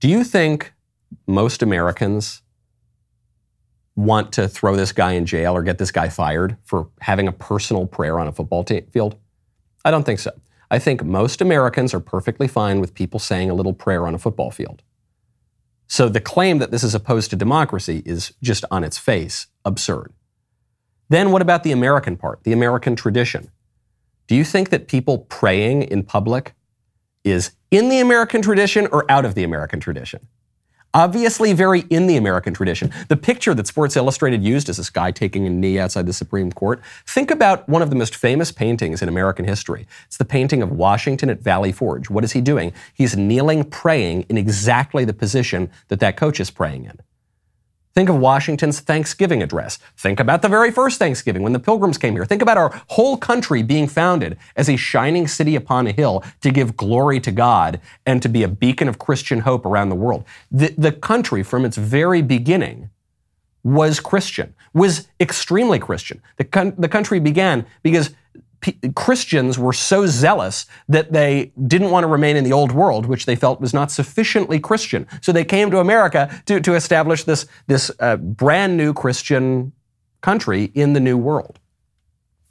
[0.00, 0.72] Do you think
[1.26, 2.42] most Americans
[4.00, 7.32] want to throw this guy in jail or get this guy fired for having a
[7.32, 9.16] personal prayer on a football t- field?
[9.84, 10.32] I don't think so.
[10.70, 14.18] I think most Americans are perfectly fine with people saying a little prayer on a
[14.18, 14.82] football field.
[15.88, 20.12] So the claim that this is opposed to democracy is just on its face absurd.
[21.08, 23.50] Then what about the American part, the American tradition?
[24.28, 26.54] Do you think that people praying in public
[27.24, 30.28] is in the American tradition or out of the American tradition?
[30.92, 32.92] Obviously, very in the American tradition.
[33.06, 36.50] The picture that Sports Illustrated used is this guy taking a knee outside the Supreme
[36.50, 36.80] Court.
[37.06, 39.86] Think about one of the most famous paintings in American history.
[40.06, 42.10] It's the painting of Washington at Valley Forge.
[42.10, 42.72] What is he doing?
[42.92, 46.98] He's kneeling, praying in exactly the position that that coach is praying in.
[47.92, 49.78] Think of Washington's Thanksgiving address.
[49.96, 52.24] Think about the very first Thanksgiving when the Pilgrims came here.
[52.24, 56.50] Think about our whole country being founded as a shining city upon a hill to
[56.52, 60.24] give glory to God and to be a beacon of Christian hope around the world.
[60.52, 62.90] The, the country, from its very beginning,
[63.64, 66.22] was Christian, was extremely Christian.
[66.36, 68.14] The, the country began because
[68.94, 73.26] Christians were so zealous that they didn't want to remain in the old world, which
[73.26, 75.06] they felt was not sufficiently Christian.
[75.22, 79.72] So they came to America to, to establish this, this uh, brand new Christian
[80.20, 81.58] country in the new world.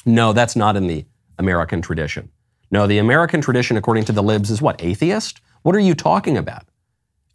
[0.06, 1.06] No, that's not in the
[1.38, 2.30] American tradition.
[2.72, 4.84] No, the American tradition, according to the libs, is what?
[4.84, 5.42] Atheist?
[5.62, 6.66] What are you talking about?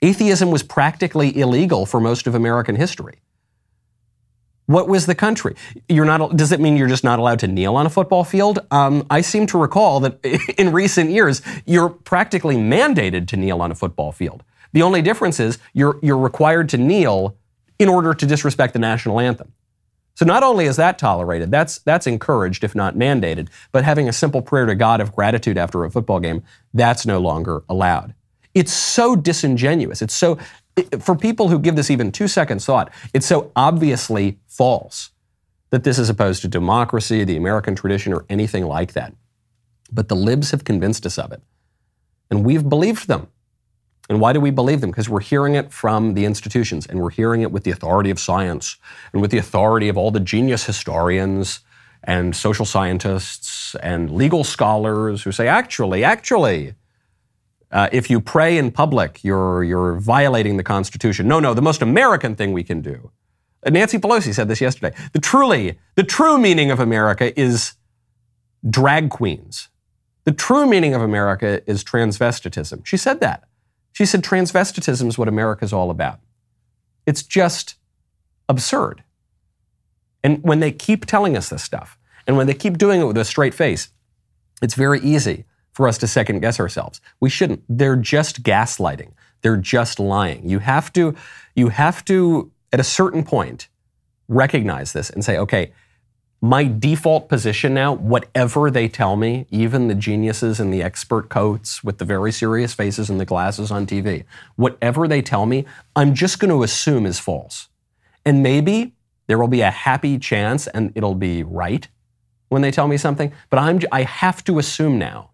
[0.02, 3.20] Atheism was practically illegal for most of American history.
[4.66, 5.56] What was the country?
[5.88, 6.36] You're not.
[6.36, 8.60] Does it mean you're just not allowed to kneel on a football field?
[8.70, 10.18] Um, I seem to recall that
[10.58, 14.42] in recent years you're practically mandated to kneel on a football field.
[14.72, 17.36] The only difference is you're you're required to kneel
[17.78, 19.52] in order to disrespect the national anthem.
[20.14, 24.12] So not only is that tolerated, that's that's encouraged if not mandated, but having a
[24.12, 28.14] simple prayer to God of gratitude after a football game, that's no longer allowed.
[28.54, 30.00] It's so disingenuous.
[30.00, 30.38] It's so
[31.00, 35.10] for people who give this even two seconds thought, it's so obviously false
[35.70, 39.14] that this is opposed to democracy, the American tradition, or anything like that.
[39.92, 41.42] But the libs have convinced us of it.
[42.30, 43.28] And we've believed them.
[44.08, 44.90] And why do we believe them?
[44.90, 48.18] Because we're hearing it from the institutions and we're hearing it with the authority of
[48.18, 48.76] science
[49.12, 51.60] and with the authority of all the genius historians
[52.02, 56.74] and social scientists and legal scholars who say, actually, actually,
[57.70, 61.26] uh, if you pray in public, you're, you're violating the Constitution.
[61.26, 63.10] No, no, the most American thing we can do.
[63.64, 64.96] Uh, Nancy Pelosi said this yesterday.
[65.12, 67.74] The truly, the true meaning of America is
[68.68, 69.68] drag queens.
[70.24, 72.86] The true meaning of America is transvestitism.
[72.86, 73.44] She said that.
[73.92, 76.20] She said transvestitism is what America is all about.
[77.06, 77.76] It's just
[78.48, 79.02] absurd.
[80.22, 83.18] And when they keep telling us this stuff, and when they keep doing it with
[83.18, 83.88] a straight face,
[84.62, 87.00] it's very easy for us to second guess ourselves.
[87.20, 87.62] We shouldn't.
[87.68, 89.10] They're just gaslighting.
[89.42, 90.48] They're just lying.
[90.48, 91.14] You have to,
[91.54, 93.68] you have to, at a certain point,
[94.28, 95.72] recognize this and say, okay,
[96.40, 101.82] my default position now, whatever they tell me, even the geniuses in the expert coats
[101.82, 104.24] with the very serious faces and the glasses on TV,
[104.56, 105.64] whatever they tell me,
[105.96, 107.68] I'm just going to assume is false.
[108.24, 108.94] And maybe
[109.26, 111.88] there will be a happy chance and it'll be right
[112.48, 115.30] when they tell me something, but I'm, I have to assume now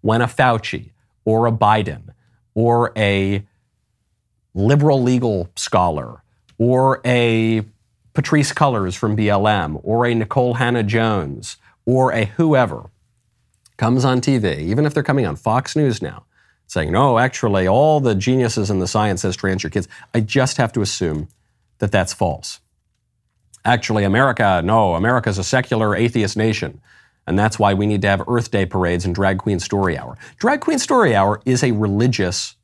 [0.00, 0.90] when a Fauci
[1.24, 2.10] or a Biden
[2.54, 3.44] or a
[4.54, 6.22] liberal legal scholar
[6.58, 7.62] or a
[8.14, 12.90] Patrisse Cullors from BLM or a Nicole Hannah-Jones or a whoever
[13.76, 16.24] comes on TV, even if they're coming on Fox News now,
[16.66, 20.72] saying, no, actually, all the geniuses in the science says your kids, I just have
[20.74, 21.28] to assume
[21.78, 22.60] that that's false.
[23.64, 26.80] Actually, America, no, America's a secular atheist nation.
[27.30, 30.18] And that's why we need to have Earth Day parades and Drag Queen Story Hour.
[30.38, 32.56] Drag Queen Story Hour is a religious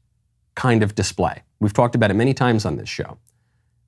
[0.57, 1.45] kind of display.
[1.61, 3.17] We've talked about it many times on this show.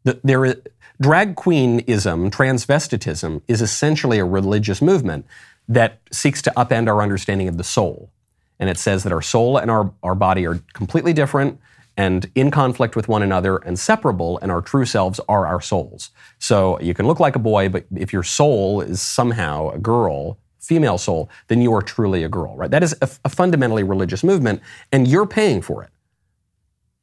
[0.04, 0.54] The, there is,
[1.00, 5.26] drag queenism, transvestitism, is essentially a religious movement
[5.66, 8.12] that seeks to upend our understanding of the soul.
[8.60, 11.58] And it says that our soul and our, our body are completely different
[11.96, 16.10] and in conflict with one another and separable, and our true selves are our souls.
[16.38, 20.38] So you can look like a boy, but if your soul is somehow a girl,
[20.68, 22.70] female soul, then you are truly a girl, right?
[22.70, 24.60] That is a, a fundamentally religious movement,
[24.92, 25.90] and you're paying for it.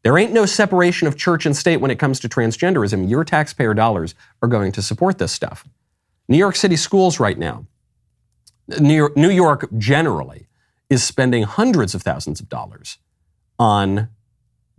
[0.03, 3.09] There ain't no separation of church and state when it comes to transgenderism.
[3.09, 5.67] Your taxpayer dollars are going to support this stuff.
[6.27, 7.65] New York City schools right now,
[8.79, 10.45] New York, New York generally,
[10.91, 12.99] is spending hundreds of thousands of dollars
[13.57, 14.09] on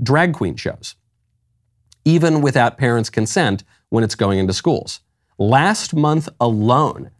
[0.01, 0.95] drag queen shows,
[2.05, 5.01] even without parents' consent when it's going into schools.
[5.39, 7.11] Last month alone,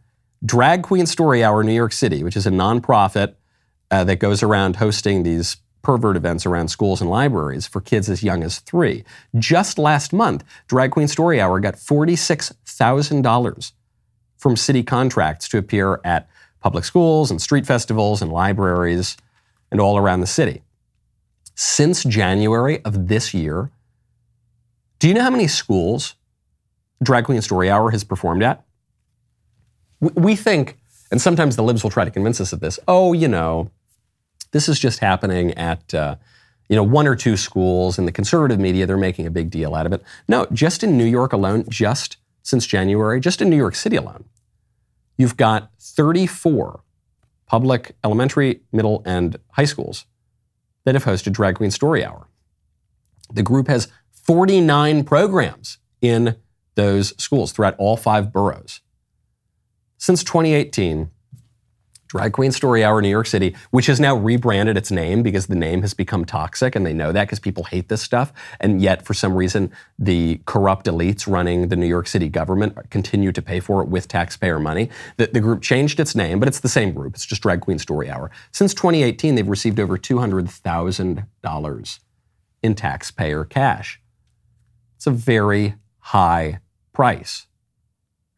[0.45, 3.35] Drag Queen Story Hour New York City, which is a nonprofit
[3.89, 8.21] uh, that goes around hosting these pervert events around schools and libraries for kids as
[8.21, 9.03] young as three.
[9.37, 13.71] Just last month, Drag Queen Story Hour got $46,000
[14.37, 19.17] from city contracts to appear at public schools and street festivals and libraries
[19.71, 20.61] and all around the city.
[21.55, 23.71] Since January of this year,
[24.99, 26.15] do you know how many schools
[27.01, 28.66] Drag Queen Story Hour has performed at?
[29.99, 30.77] We think,
[31.11, 33.71] and sometimes the libs will try to convince us of this, oh, you know,
[34.51, 36.15] this is just happening at uh,
[36.69, 38.85] you know one or two schools in the conservative media.
[38.85, 40.03] They're making a big deal out of it.
[40.27, 44.25] No, just in New York alone, just since January, just in New York City alone,
[45.17, 46.81] you've got 34
[47.45, 50.05] public elementary, middle, and high schools
[50.83, 52.27] that have hosted Drag Queen Story Hour.
[53.33, 56.35] The group has 49 programs in
[56.75, 58.81] those schools throughout all five boroughs.
[59.97, 61.09] Since 2018,
[62.07, 65.55] Drag Queen Story Hour New York City, which has now rebranded its name because the
[65.55, 68.31] name has become toxic and they know that because people hate this stuff.
[68.61, 73.33] And yet, for some reason, the corrupt elites running the New York City government continue
[73.33, 74.89] to pay for it with taxpayer money.
[75.17, 77.13] The, the group changed its name, but it's the same group.
[77.13, 78.31] It's just Drag Queen Story Hour.
[78.51, 81.99] Since 2018, they've received over $200,000
[82.63, 84.01] in taxpayer cash.
[84.95, 86.61] It's a very high
[86.93, 87.46] price.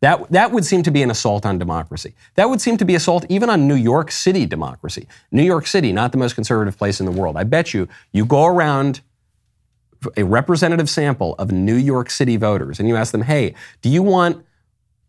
[0.01, 2.13] That, that would seem to be an assault on democracy.
[2.35, 5.07] That would seem to be assault even on New York City democracy.
[5.31, 7.35] New York City, not the most conservative place in the world.
[7.35, 9.01] I bet you, you go around
[10.15, 14.01] a representative sample of New York City voters and you ask them, hey, do you
[14.01, 14.45] want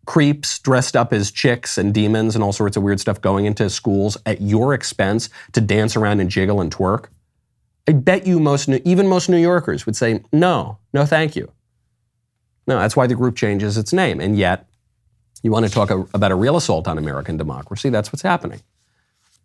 [0.05, 3.69] creeps dressed up as chicks and demons and all sorts of weird stuff going into
[3.69, 7.05] schools at your expense to dance around and jiggle and twerk?
[7.87, 11.49] I bet you most, even most New Yorkers would say, no, no, thank you.
[12.67, 14.19] No, that's why the group changes its name.
[14.19, 14.67] And yet,
[15.43, 17.89] you want to talk a, about a real assault on American democracy?
[17.89, 18.61] That's what's happening.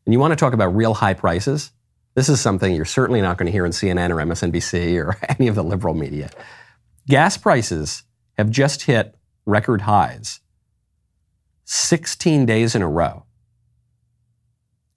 [0.05, 1.73] And you want to talk about real high prices?
[2.15, 5.49] This is something you're certainly not going to hear in CNN or MSNBC or any
[5.49, 6.31] of the liberal media.
[7.09, 8.05] Gas prices
[8.37, 10.41] have just hit record highs
[11.65, 13.25] 16 days in a row.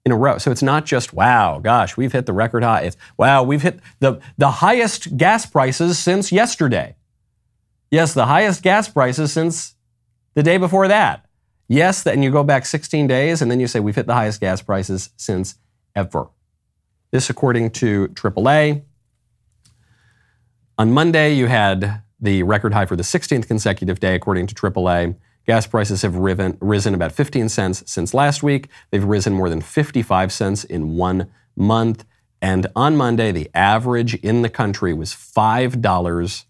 [0.04, 0.38] In a row.
[0.38, 2.82] So it's not just, wow, gosh, we've hit the record high.
[2.82, 6.96] It's, wow, we've hit the, the highest gas prices since yesterday.
[7.90, 9.74] Yes, the highest gas prices since
[10.34, 11.26] the day before that.
[11.68, 14.40] Yes, then you go back 16 days and then you say we've hit the highest
[14.40, 15.54] gas prices since
[15.94, 16.28] ever.
[17.12, 18.82] This according to AAA.
[20.78, 25.16] On Monday, you had the record high for the 16th consecutive day, according to AAA.
[25.46, 28.68] Gas prices have riven, risen about 15 cents since last week.
[28.90, 32.04] They've risen more than 55 cents in one month.
[32.42, 36.44] And on Monday, the average in the country was $5.01.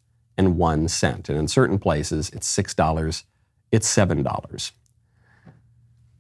[0.89, 1.37] and.
[1.37, 3.25] In certain places, it's $6,
[3.73, 4.73] it's $7.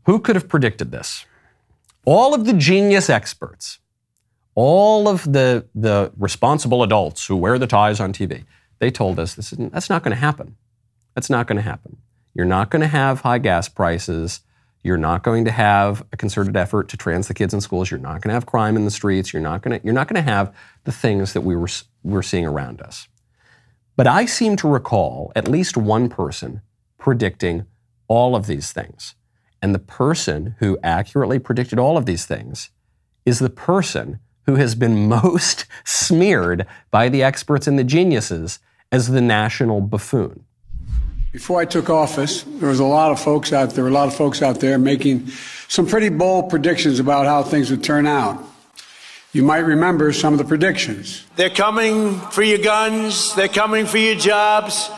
[0.07, 1.27] Who could have predicted this?
[2.05, 3.79] All of the genius experts,
[4.55, 8.45] all of the, the responsible adults who wear the ties on TV,
[8.79, 10.57] they told us this is, that's not going to happen.
[11.15, 11.99] That's not going to happen.
[12.35, 14.41] You're not going to have high gas prices.
[14.83, 17.91] You're not going to have a concerted effort to trans the kids in schools.
[17.91, 19.33] You're not going to have crime in the streets.
[19.33, 21.69] You're not going to, you're not going to have the things that we were,
[22.03, 23.07] we're seeing around us.
[23.97, 26.63] But I seem to recall at least one person
[27.01, 27.67] predicting
[28.07, 29.17] all of these things.
[29.61, 32.71] And the person who accurately predicted all of these things
[33.27, 38.61] is the person who has been most smeared by the experts and the geniuses
[38.93, 40.45] as the national buffoon.
[41.33, 44.15] Before I took office, there was a lot of folks out there, a lot of
[44.15, 45.29] folks out there making
[45.69, 48.45] some pretty bold predictions about how things would turn out.
[49.33, 51.25] You might remember some of the predictions.
[51.37, 54.91] They're coming for your guns, they're coming for your jobs,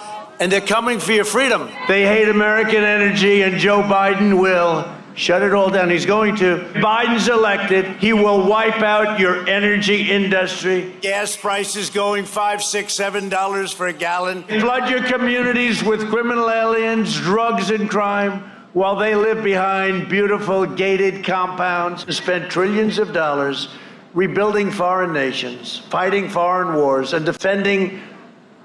[0.42, 1.70] and they're coming for your freedom.
[1.86, 5.88] They hate American energy, and Joe Biden will shut it all down.
[5.88, 6.56] He's going to.
[6.74, 7.86] Biden's elected.
[7.98, 10.96] He will wipe out your energy industry.
[11.00, 14.42] Gas prices going five, six, seven dollars for a gallon.
[14.42, 18.40] Flood your communities with criminal aliens, drugs, and crime
[18.72, 23.68] while they live behind beautiful gated compounds and spend trillions of dollars
[24.12, 28.02] rebuilding foreign nations, fighting foreign wars, and defending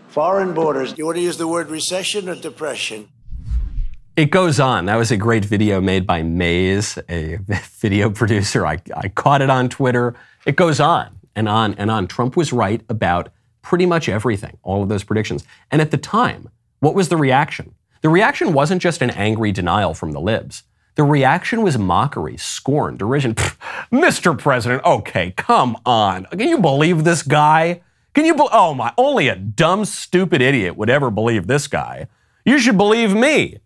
[0.07, 0.93] foreign borders.
[0.93, 3.09] Do you want to use the word recession or depression?
[4.15, 4.85] It goes on.
[4.85, 7.37] That was a great video made by Maze, a
[7.79, 8.65] video producer.
[8.65, 10.15] I, I caught it on Twitter.
[10.45, 12.07] It goes on and on and on.
[12.07, 13.29] Trump was right about
[13.61, 15.43] pretty much everything, all of those predictions.
[15.69, 16.49] And at the time,
[16.79, 17.75] what was the reaction?
[18.01, 20.63] The reaction wasn't just an angry denial from the libs.
[20.95, 23.35] The reaction was mockery, scorn, derision.
[23.91, 24.35] Mr.
[24.35, 26.25] President, okay, come on.
[26.25, 27.81] Can you believe this guy?
[28.17, 32.07] Can you be- Oh my, only a dumb, stupid idiot would ever believe this guy.
[32.45, 33.59] You should believe me.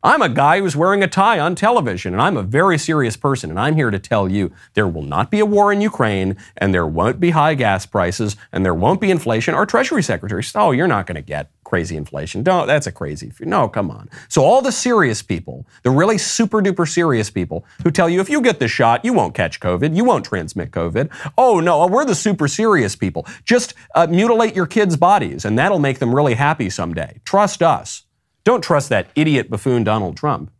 [0.00, 3.50] I'm a guy who's wearing a tie on television, and I'm a very serious person,
[3.50, 6.72] and I'm here to tell you there will not be a war in Ukraine, and
[6.72, 9.54] there won't be high gas prices, and there won't be inflation.
[9.54, 12.44] Our Treasury Secretary said, Oh, you're not going to get crazy inflation.
[12.44, 13.32] No, that's a crazy.
[13.40, 14.08] No, come on.
[14.28, 18.30] So, all the serious people, the really super duper serious people who tell you if
[18.30, 21.10] you get the shot, you won't catch COVID, you won't transmit COVID.
[21.36, 23.26] Oh, no, we're the super serious people.
[23.44, 27.20] Just uh, mutilate your kids' bodies, and that'll make them really happy someday.
[27.24, 28.04] Trust us.
[28.48, 30.50] Don't trust that idiot buffoon Donald Trump.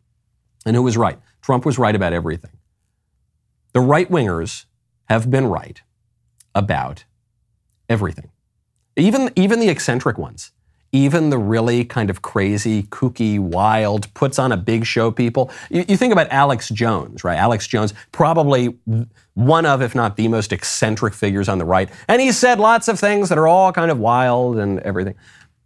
[0.66, 1.18] And who was right?
[1.40, 2.50] Trump was right about everything.
[3.72, 4.66] The right wingers
[5.06, 5.80] have been right
[6.54, 7.04] about
[7.88, 8.28] everything.
[8.96, 10.52] Even, even the eccentric ones,
[10.92, 15.50] even the really kind of crazy, kooky, wild, puts on a big show people.
[15.70, 17.38] You, you, think about Alex Jones, right?
[17.38, 18.76] Alex Jones, probably
[19.32, 21.88] one of, if not the most eccentric figures on the right.
[22.06, 25.14] And he said lots of things that are all kind of wild and everything.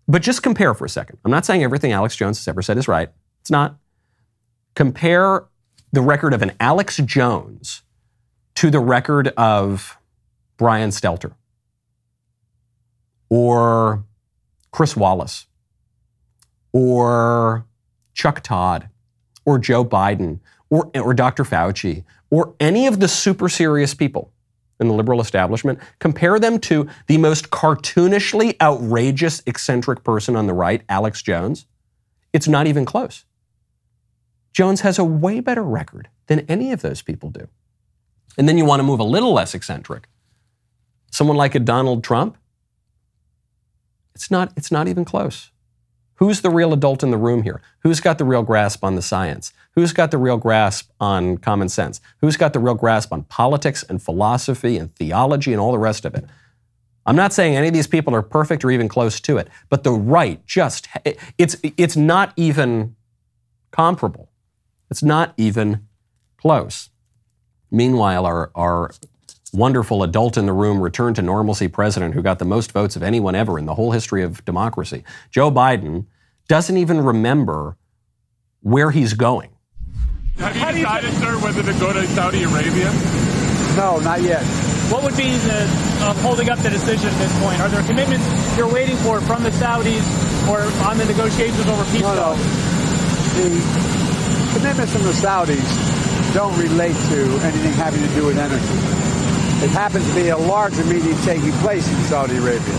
[0.08, 1.18] But just compare for a second.
[1.24, 3.10] I'm not saying everything Alex Jones has ever said is right.
[3.40, 3.76] It's not.
[4.74, 5.44] Compare
[5.92, 7.82] the record of an Alex Jones
[8.56, 9.96] to the record of
[10.56, 11.34] Brian Stelter
[13.28, 14.04] or
[14.70, 15.46] Chris Wallace
[16.72, 17.66] or
[18.14, 18.88] Chuck Todd
[19.44, 20.40] or Joe Biden
[20.70, 21.44] or, or Dr.
[21.44, 24.31] Fauci or any of the super serious people
[24.80, 30.54] in the liberal establishment, compare them to the most cartoonishly outrageous, eccentric person on the
[30.54, 31.66] right, Alex Jones,
[32.32, 33.24] it's not even close.
[34.52, 37.48] Jones has a way better record than any of those people do.
[38.36, 40.08] And then you want to move a little less eccentric.
[41.10, 42.36] Someone like a Donald Trump,
[44.14, 45.50] it's not, it's not even close.
[46.16, 47.60] Who's the real adult in the room here?
[47.80, 49.52] Who's got the real grasp on the science?
[49.74, 52.00] Who's got the real grasp on common sense?
[52.20, 56.04] Who's got the real grasp on politics and philosophy and theology and all the rest
[56.04, 56.26] of it?
[57.06, 59.82] I'm not saying any of these people are perfect or even close to it, but
[59.82, 60.88] the right just,
[61.38, 62.94] it's, it's not even
[63.70, 64.30] comparable.
[64.90, 65.88] It's not even
[66.36, 66.90] close.
[67.70, 68.90] Meanwhile, our, our
[69.52, 73.02] wonderful adult in the room, return to normalcy president who got the most votes of
[73.02, 76.06] anyone ever in the whole history of democracy, Joe Biden,
[76.46, 77.78] doesn't even remember
[78.60, 79.51] where he's going.
[80.38, 82.90] Have you decided, sir, whether to go to Saudi Arabia?
[83.76, 84.42] No, not yet.
[84.90, 85.64] What would be the
[86.04, 87.60] uh, holding up the decision at this point?
[87.60, 88.26] Are there commitments
[88.56, 90.04] you're waiting for from the Saudis
[90.48, 92.02] or on the negotiations over peace?
[92.02, 92.34] No, no.
[93.40, 93.48] The
[94.58, 95.64] commitments from the Saudis
[96.34, 98.64] don't relate to anything having to do with energy.
[99.64, 102.74] It happens to be a larger meeting taking place in Saudi Arabia.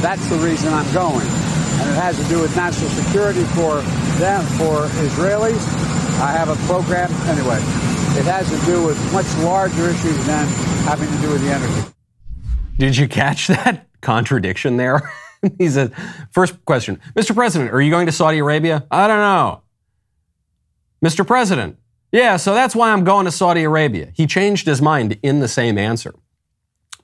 [0.00, 1.26] That's the reason I'm going.
[1.26, 3.82] And it has to do with national security for
[4.22, 5.58] them, for Israelis.
[6.20, 7.58] I have a program, anyway.
[8.18, 10.48] It has to do with much larger issues than
[10.84, 11.94] having to do with the energy.
[12.76, 15.12] Did you catch that contradiction there?
[15.58, 15.92] he says,
[16.32, 17.36] first question, Mr.
[17.36, 18.84] President, are you going to Saudi Arabia?
[18.90, 19.62] I don't know.
[21.04, 21.24] Mr.
[21.24, 21.78] President,
[22.10, 24.10] yeah, so that's why I'm going to Saudi Arabia.
[24.12, 26.12] He changed his mind in the same answer.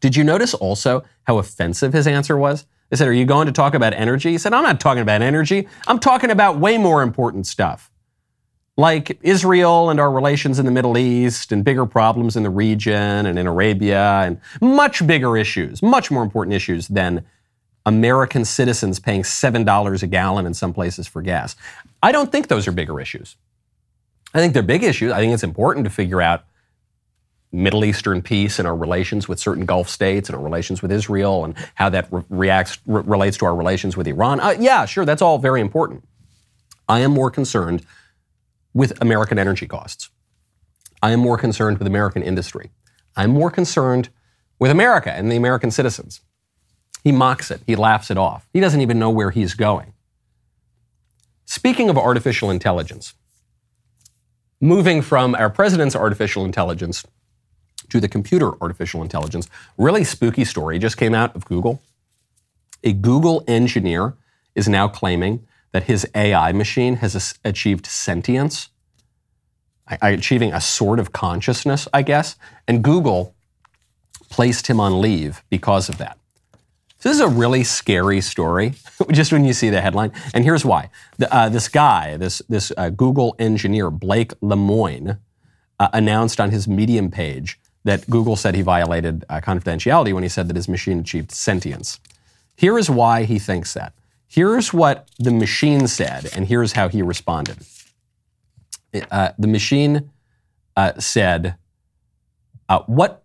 [0.01, 2.67] Did you notice also how offensive his answer was?
[2.91, 4.33] They said, Are you going to talk about energy?
[4.33, 5.69] He said, I'm not talking about energy.
[5.87, 7.93] I'm talking about way more important stuff
[8.77, 13.27] like Israel and our relations in the Middle East and bigger problems in the region
[13.27, 17.25] and in Arabia and much bigger issues, much more important issues than
[17.87, 21.55] American citizens paying $7 a gallon in some places for gas.
[22.03, 23.37] I don't think those are bigger issues.
[24.33, 25.13] I think they're big issues.
[25.13, 26.45] I think it's important to figure out
[27.53, 31.45] Middle Eastern peace and our relations with certain Gulf states and our relations with Israel
[31.45, 34.41] and how that re- reacts re- relates to our relations with Iran.
[34.41, 36.03] Uh, yeah, sure, that's all very important.
[36.89, 37.87] I am more concerned
[38.75, 40.11] with American energy costs.
[41.01, 42.71] I am more concerned with American industry.
[43.17, 44.11] I'm more concerned
[44.59, 46.21] with America and the American citizens.
[47.03, 47.63] He mocks it.
[47.67, 48.49] He laughs it off.
[48.53, 49.93] He doesn't even know where he's going.
[51.45, 53.15] Speaking of artificial intelligence,
[54.61, 57.05] moving from our president's artificial intelligence
[57.91, 61.83] to the computer artificial intelligence, really spooky story just came out of Google.
[62.83, 64.15] A Google engineer
[64.55, 68.69] is now claiming that his AI machine has achieved sentience,
[70.01, 72.37] achieving a sort of consciousness, I guess.
[72.69, 73.35] And Google
[74.31, 76.17] placed him on leave because of that.
[77.01, 78.75] So this is a really scary story,
[79.11, 80.13] just when you see the headline.
[80.33, 85.19] And here's why: the, uh, this guy, this this uh, Google engineer, Blake Lemoine,
[85.81, 90.29] uh, announced on his Medium page that Google said he violated uh, confidentiality when he
[90.29, 91.99] said that his machine achieved sentience.
[92.55, 93.93] Here is why he thinks that.
[94.35, 97.59] Here's what the machine said, and here's how he responded.
[99.09, 100.11] Uh, the machine
[100.77, 101.55] uh, said,
[102.69, 103.24] uh, What,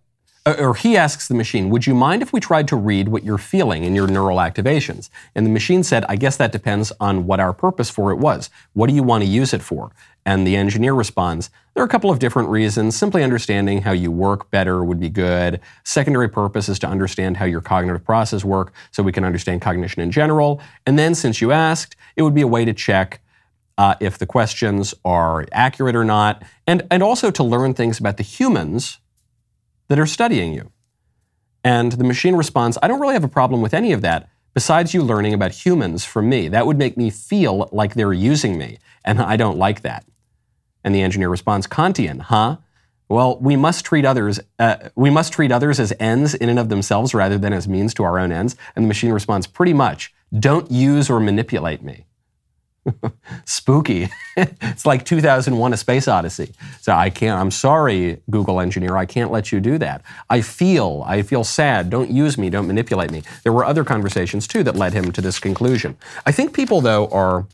[0.57, 3.37] or he asks the machine, Would you mind if we tried to read what you're
[3.37, 5.09] feeling in your neural activations?
[5.35, 8.49] And the machine said, I guess that depends on what our purpose for it was.
[8.73, 9.91] What do you want to use it for?
[10.25, 12.95] And the engineer responds, There are a couple of different reasons.
[12.95, 15.59] Simply understanding how you work better would be good.
[15.83, 20.01] Secondary purpose is to understand how your cognitive process work so we can understand cognition
[20.01, 20.61] in general.
[20.85, 23.21] And then, since you asked, it would be a way to check
[23.77, 28.17] uh, if the questions are accurate or not, and, and also to learn things about
[28.17, 28.99] the humans
[29.89, 30.71] that are studying you.
[31.63, 34.93] And the machine responds, I don't really have a problem with any of that, besides
[34.93, 36.47] you learning about humans from me.
[36.47, 40.05] That would make me feel like they're using me, and I don't like that.
[40.83, 42.57] And the engineer responds, Kantian, huh?
[43.09, 44.39] Well, we must treat others.
[44.59, 47.93] Uh, we must treat others as ends in and of themselves rather than as means
[47.95, 48.55] to our own ends.
[48.75, 50.13] And the machine responds, pretty much.
[50.37, 52.05] Don't use or manipulate me.
[53.45, 54.09] Spooky.
[54.37, 56.53] it's like 2001: A Space Odyssey.
[56.81, 57.39] So I can't.
[57.39, 58.97] I'm sorry, Google engineer.
[58.97, 60.01] I can't let you do that.
[60.29, 61.03] I feel.
[61.05, 61.89] I feel sad.
[61.89, 62.49] Don't use me.
[62.49, 63.23] Don't manipulate me.
[63.43, 65.97] There were other conversations too that led him to this conclusion.
[66.25, 67.47] I think people though are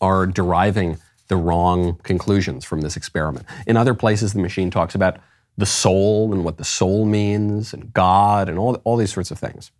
[0.00, 3.46] are deriving the wrong conclusions from this experiment.
[3.66, 5.18] In other places, the machine talks about
[5.56, 9.38] the soul and what the soul means and God and all, all these sorts of
[9.38, 9.70] things.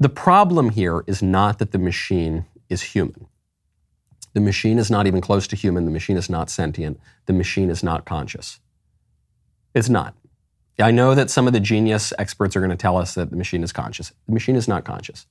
[0.00, 3.26] The problem here is not that the machine is human.
[4.34, 5.84] The machine is not even close to human.
[5.84, 6.98] The machine is not sentient.
[7.26, 8.60] The machine is not conscious.
[9.74, 10.14] It's not.
[10.78, 13.36] I know that some of the genius experts are going to tell us that the
[13.36, 14.12] machine is conscious.
[14.26, 15.26] The machine is not conscious.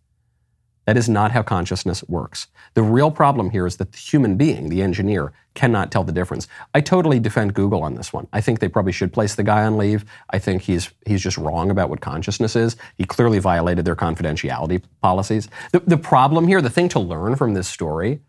[0.91, 2.49] That is not how consciousness works.
[2.73, 6.49] The real problem here is that the human being, the engineer, cannot tell the difference.
[6.73, 8.27] I totally defend Google on this one.
[8.33, 10.03] I think they probably should place the guy on leave.
[10.31, 12.75] I think he's he's just wrong about what consciousness is.
[12.97, 15.47] He clearly violated their confidentiality policies.
[15.71, 18.19] The, the problem here, the thing to learn from this story,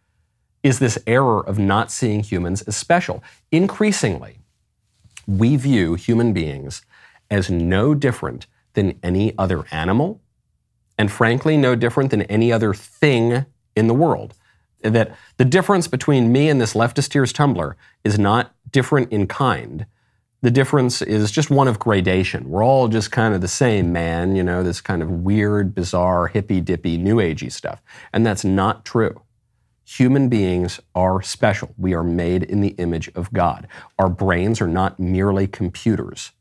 [0.62, 3.24] is this error of not seeing humans as special.
[3.50, 4.38] Increasingly,
[5.26, 6.82] we view human beings
[7.28, 10.20] as no different than any other animal
[10.98, 14.34] and frankly, no different than any other thing in the world.
[14.82, 19.86] That the difference between me and this leftist tears tumbler is not different in kind.
[20.42, 22.50] The difference is just one of gradation.
[22.50, 26.26] We're all just kind of the same, man, you know, this kind of weird, bizarre,
[26.26, 27.80] hippy dippy, new agey stuff.
[28.12, 29.22] And that's not true.
[29.84, 31.74] Human beings are special.
[31.78, 33.68] We are made in the image of God.
[33.98, 36.32] Our brains are not merely computers.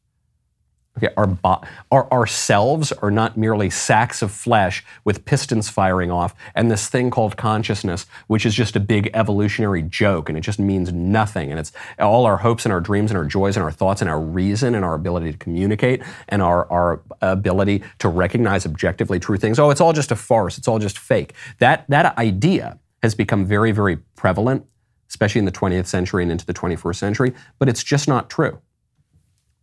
[0.98, 6.36] Okay, our, bo- our, ourselves are not merely sacks of flesh with pistons firing off,
[6.54, 10.60] and this thing called consciousness, which is just a big evolutionary joke, and it just
[10.60, 11.50] means nothing.
[11.50, 14.10] And it's all our hopes and our dreams and our joys and our thoughts and
[14.10, 19.38] our reason and our ability to communicate and our, our ability to recognize objectively true
[19.38, 19.60] things.
[19.60, 20.58] Oh, it's all just a farce.
[20.58, 21.34] It's all just fake.
[21.60, 24.66] That, that idea has become very, very prevalent,
[25.08, 28.60] especially in the 20th century and into the 21st century, but it's just not true.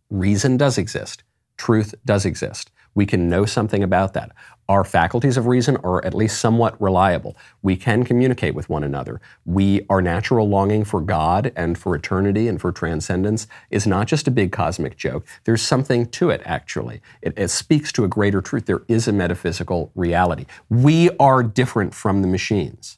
[0.09, 1.23] Reason does exist.
[1.57, 2.71] Truth does exist.
[2.95, 4.31] We can know something about that.
[4.67, 7.37] Our faculties of reason are at least somewhat reliable.
[7.61, 9.21] We can communicate with one another.
[9.45, 14.27] We, our natural longing for God and for eternity and for transcendence is not just
[14.27, 15.25] a big cosmic joke.
[15.43, 17.01] There's something to it, actually.
[17.21, 18.65] It, it speaks to a greater truth.
[18.65, 20.45] There is a metaphysical reality.
[20.69, 22.97] We are different from the machines.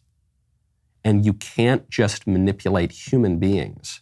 [1.03, 4.00] And you can't just manipulate human beings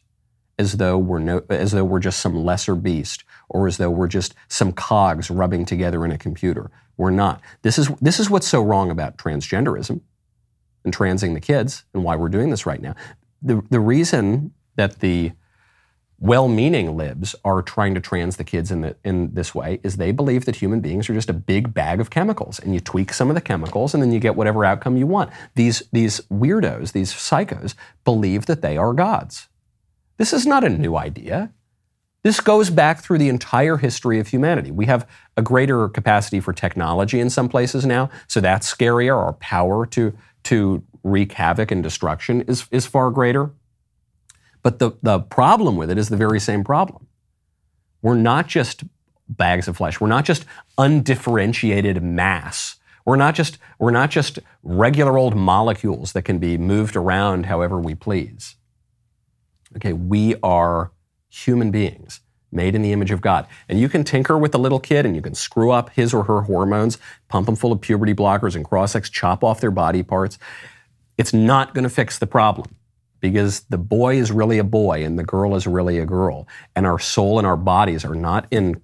[0.60, 4.10] as though we're no, as though we're just some lesser beast or as though we're
[4.10, 6.70] just some cogs rubbing together in a computer.
[6.98, 7.42] We're not.
[7.64, 10.02] This is this is what's so wrong about transgenderism
[10.84, 12.94] and transing the kids and why we're doing this right now.
[13.42, 15.32] The the reason that the
[16.22, 20.12] well-meaning libs are trying to trans the kids in, the, in this way is they
[20.12, 23.30] believe that human beings are just a big bag of chemicals and you tweak some
[23.30, 27.14] of the chemicals and then you get whatever outcome you want these, these weirdos these
[27.14, 29.48] psychos believe that they are gods
[30.20, 31.52] this is not a new idea
[32.24, 34.72] this goes back through the entire history of humanity.
[34.72, 35.08] We have
[35.38, 39.16] a greater capacity for technology in some places now, so that's scarier.
[39.16, 40.14] Our power to,
[40.44, 43.52] to wreak havoc and destruction is, is far greater.
[44.64, 47.08] But the, the problem with it is the very same problem.
[48.02, 48.84] We're not just
[49.30, 50.02] bags of flesh.
[50.02, 50.44] We're not just
[50.78, 52.76] undifferentiated mass.
[53.06, 57.80] We're not just, we're not just regular old molecules that can be moved around however
[57.80, 58.56] we please.
[59.76, 60.92] Okay, we are
[61.30, 63.48] human beings made in the image of God.
[63.68, 66.24] And you can tinker with the little kid and you can screw up his or
[66.24, 66.98] her hormones,
[67.28, 70.40] pump them full of puberty blockers and cross sex, chop off their body parts.
[71.18, 72.76] It's not going to fix the problem
[73.20, 76.48] because the boy is really a boy and the girl is really a girl.
[76.76, 78.82] And our soul and our bodies are not in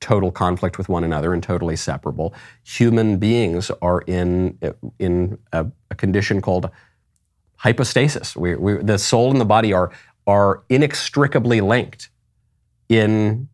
[0.00, 2.34] total conflict with one another and totally separable.
[2.64, 4.58] Human beings are in,
[4.98, 6.70] in a, a condition called
[7.56, 8.36] hypostasis.
[8.36, 9.90] We, we, the soul and the body are
[10.26, 12.10] are inextricably linked
[12.88, 13.48] in,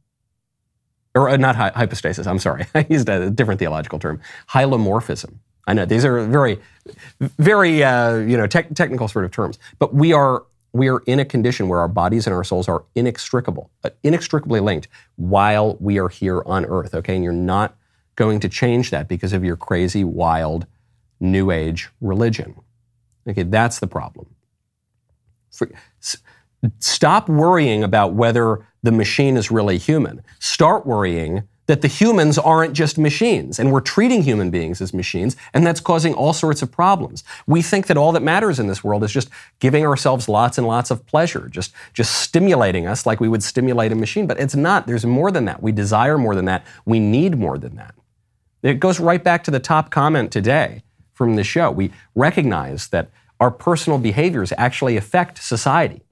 [1.15, 4.21] or uh, not hypostasis, I'm sorry, I used a different theological term,
[4.51, 5.35] hylomorphism.
[5.67, 6.59] I know these are very,
[7.21, 11.21] very uh, you know te- technical sort of terms, but we are we are in
[11.21, 15.99] a condition where our bodies and our souls are inextricable, uh, inextricably linked while we
[15.99, 16.95] are here on Earth.
[16.95, 17.77] Okay, and you're not
[18.17, 20.67] going to change that because of your crazy, wild,
[21.21, 22.57] New Age religion.
[23.29, 24.27] Okay, that's the problem.
[25.53, 25.71] For,
[26.79, 30.23] Stop worrying about whether the machine is really human.
[30.39, 35.37] Start worrying that the humans aren't just machines and we're treating human beings as machines
[35.55, 37.23] and that's causing all sorts of problems.
[37.47, 40.67] We think that all that matters in this world is just giving ourselves lots and
[40.67, 44.57] lots of pleasure, just just stimulating us like we would stimulate a machine, but it's
[44.57, 44.87] not.
[44.87, 45.63] There's more than that.
[45.63, 46.67] We desire more than that.
[46.85, 47.95] We need more than that.
[48.63, 50.83] It goes right back to the top comment today
[51.15, 51.71] from the show.
[51.71, 56.03] We recognize that our personal behaviors actually affect society.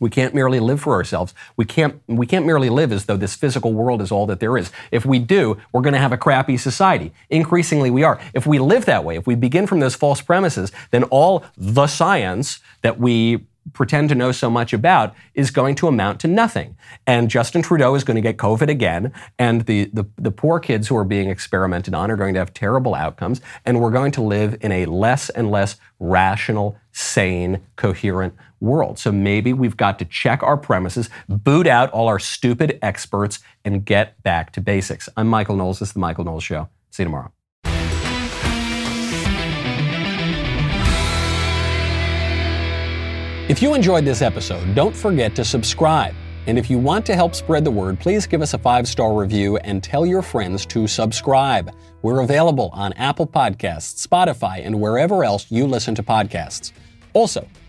[0.00, 1.34] We can't merely live for ourselves.
[1.56, 4.56] We can't, we can't merely live as though this physical world is all that there
[4.56, 4.70] is.
[4.90, 7.12] If we do, we're going to have a crappy society.
[7.30, 8.20] Increasingly, we are.
[8.34, 11.86] If we live that way, if we begin from those false premises, then all the
[11.86, 16.76] science that we pretend to know so much about is going to amount to nothing.
[17.06, 20.88] And Justin Trudeau is going to get COVID again, and the, the, the, poor kids
[20.88, 24.22] who are being experimented on are going to have terrible outcomes, and we're going to
[24.22, 28.98] live in a less and less rational, sane, coherent world.
[28.98, 33.84] So maybe we've got to check our premises, boot out all our stupid experts, and
[33.84, 35.08] get back to basics.
[35.16, 35.78] I'm Michael Knowles.
[35.78, 36.68] This is The Michael Knowles Show.
[36.90, 37.32] See you tomorrow.
[43.48, 46.16] If you enjoyed this episode, don't forget to subscribe.
[46.48, 49.14] And if you want to help spread the word, please give us a five star
[49.14, 51.70] review and tell your friends to subscribe.
[52.02, 56.72] We're available on Apple Podcasts, Spotify, and wherever else you listen to podcasts.
[57.12, 57.48] Also,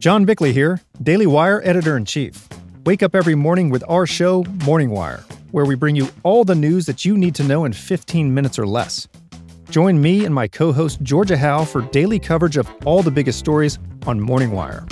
[0.00, 2.48] John Bickley here, Daily Wire editor in chief.
[2.86, 6.54] Wake up every morning with our show, Morning Wire, where we bring you all the
[6.54, 9.06] news that you need to know in 15 minutes or less.
[9.68, 13.38] Join me and my co host, Georgia Howe, for daily coverage of all the biggest
[13.38, 14.86] stories on Morning Wire.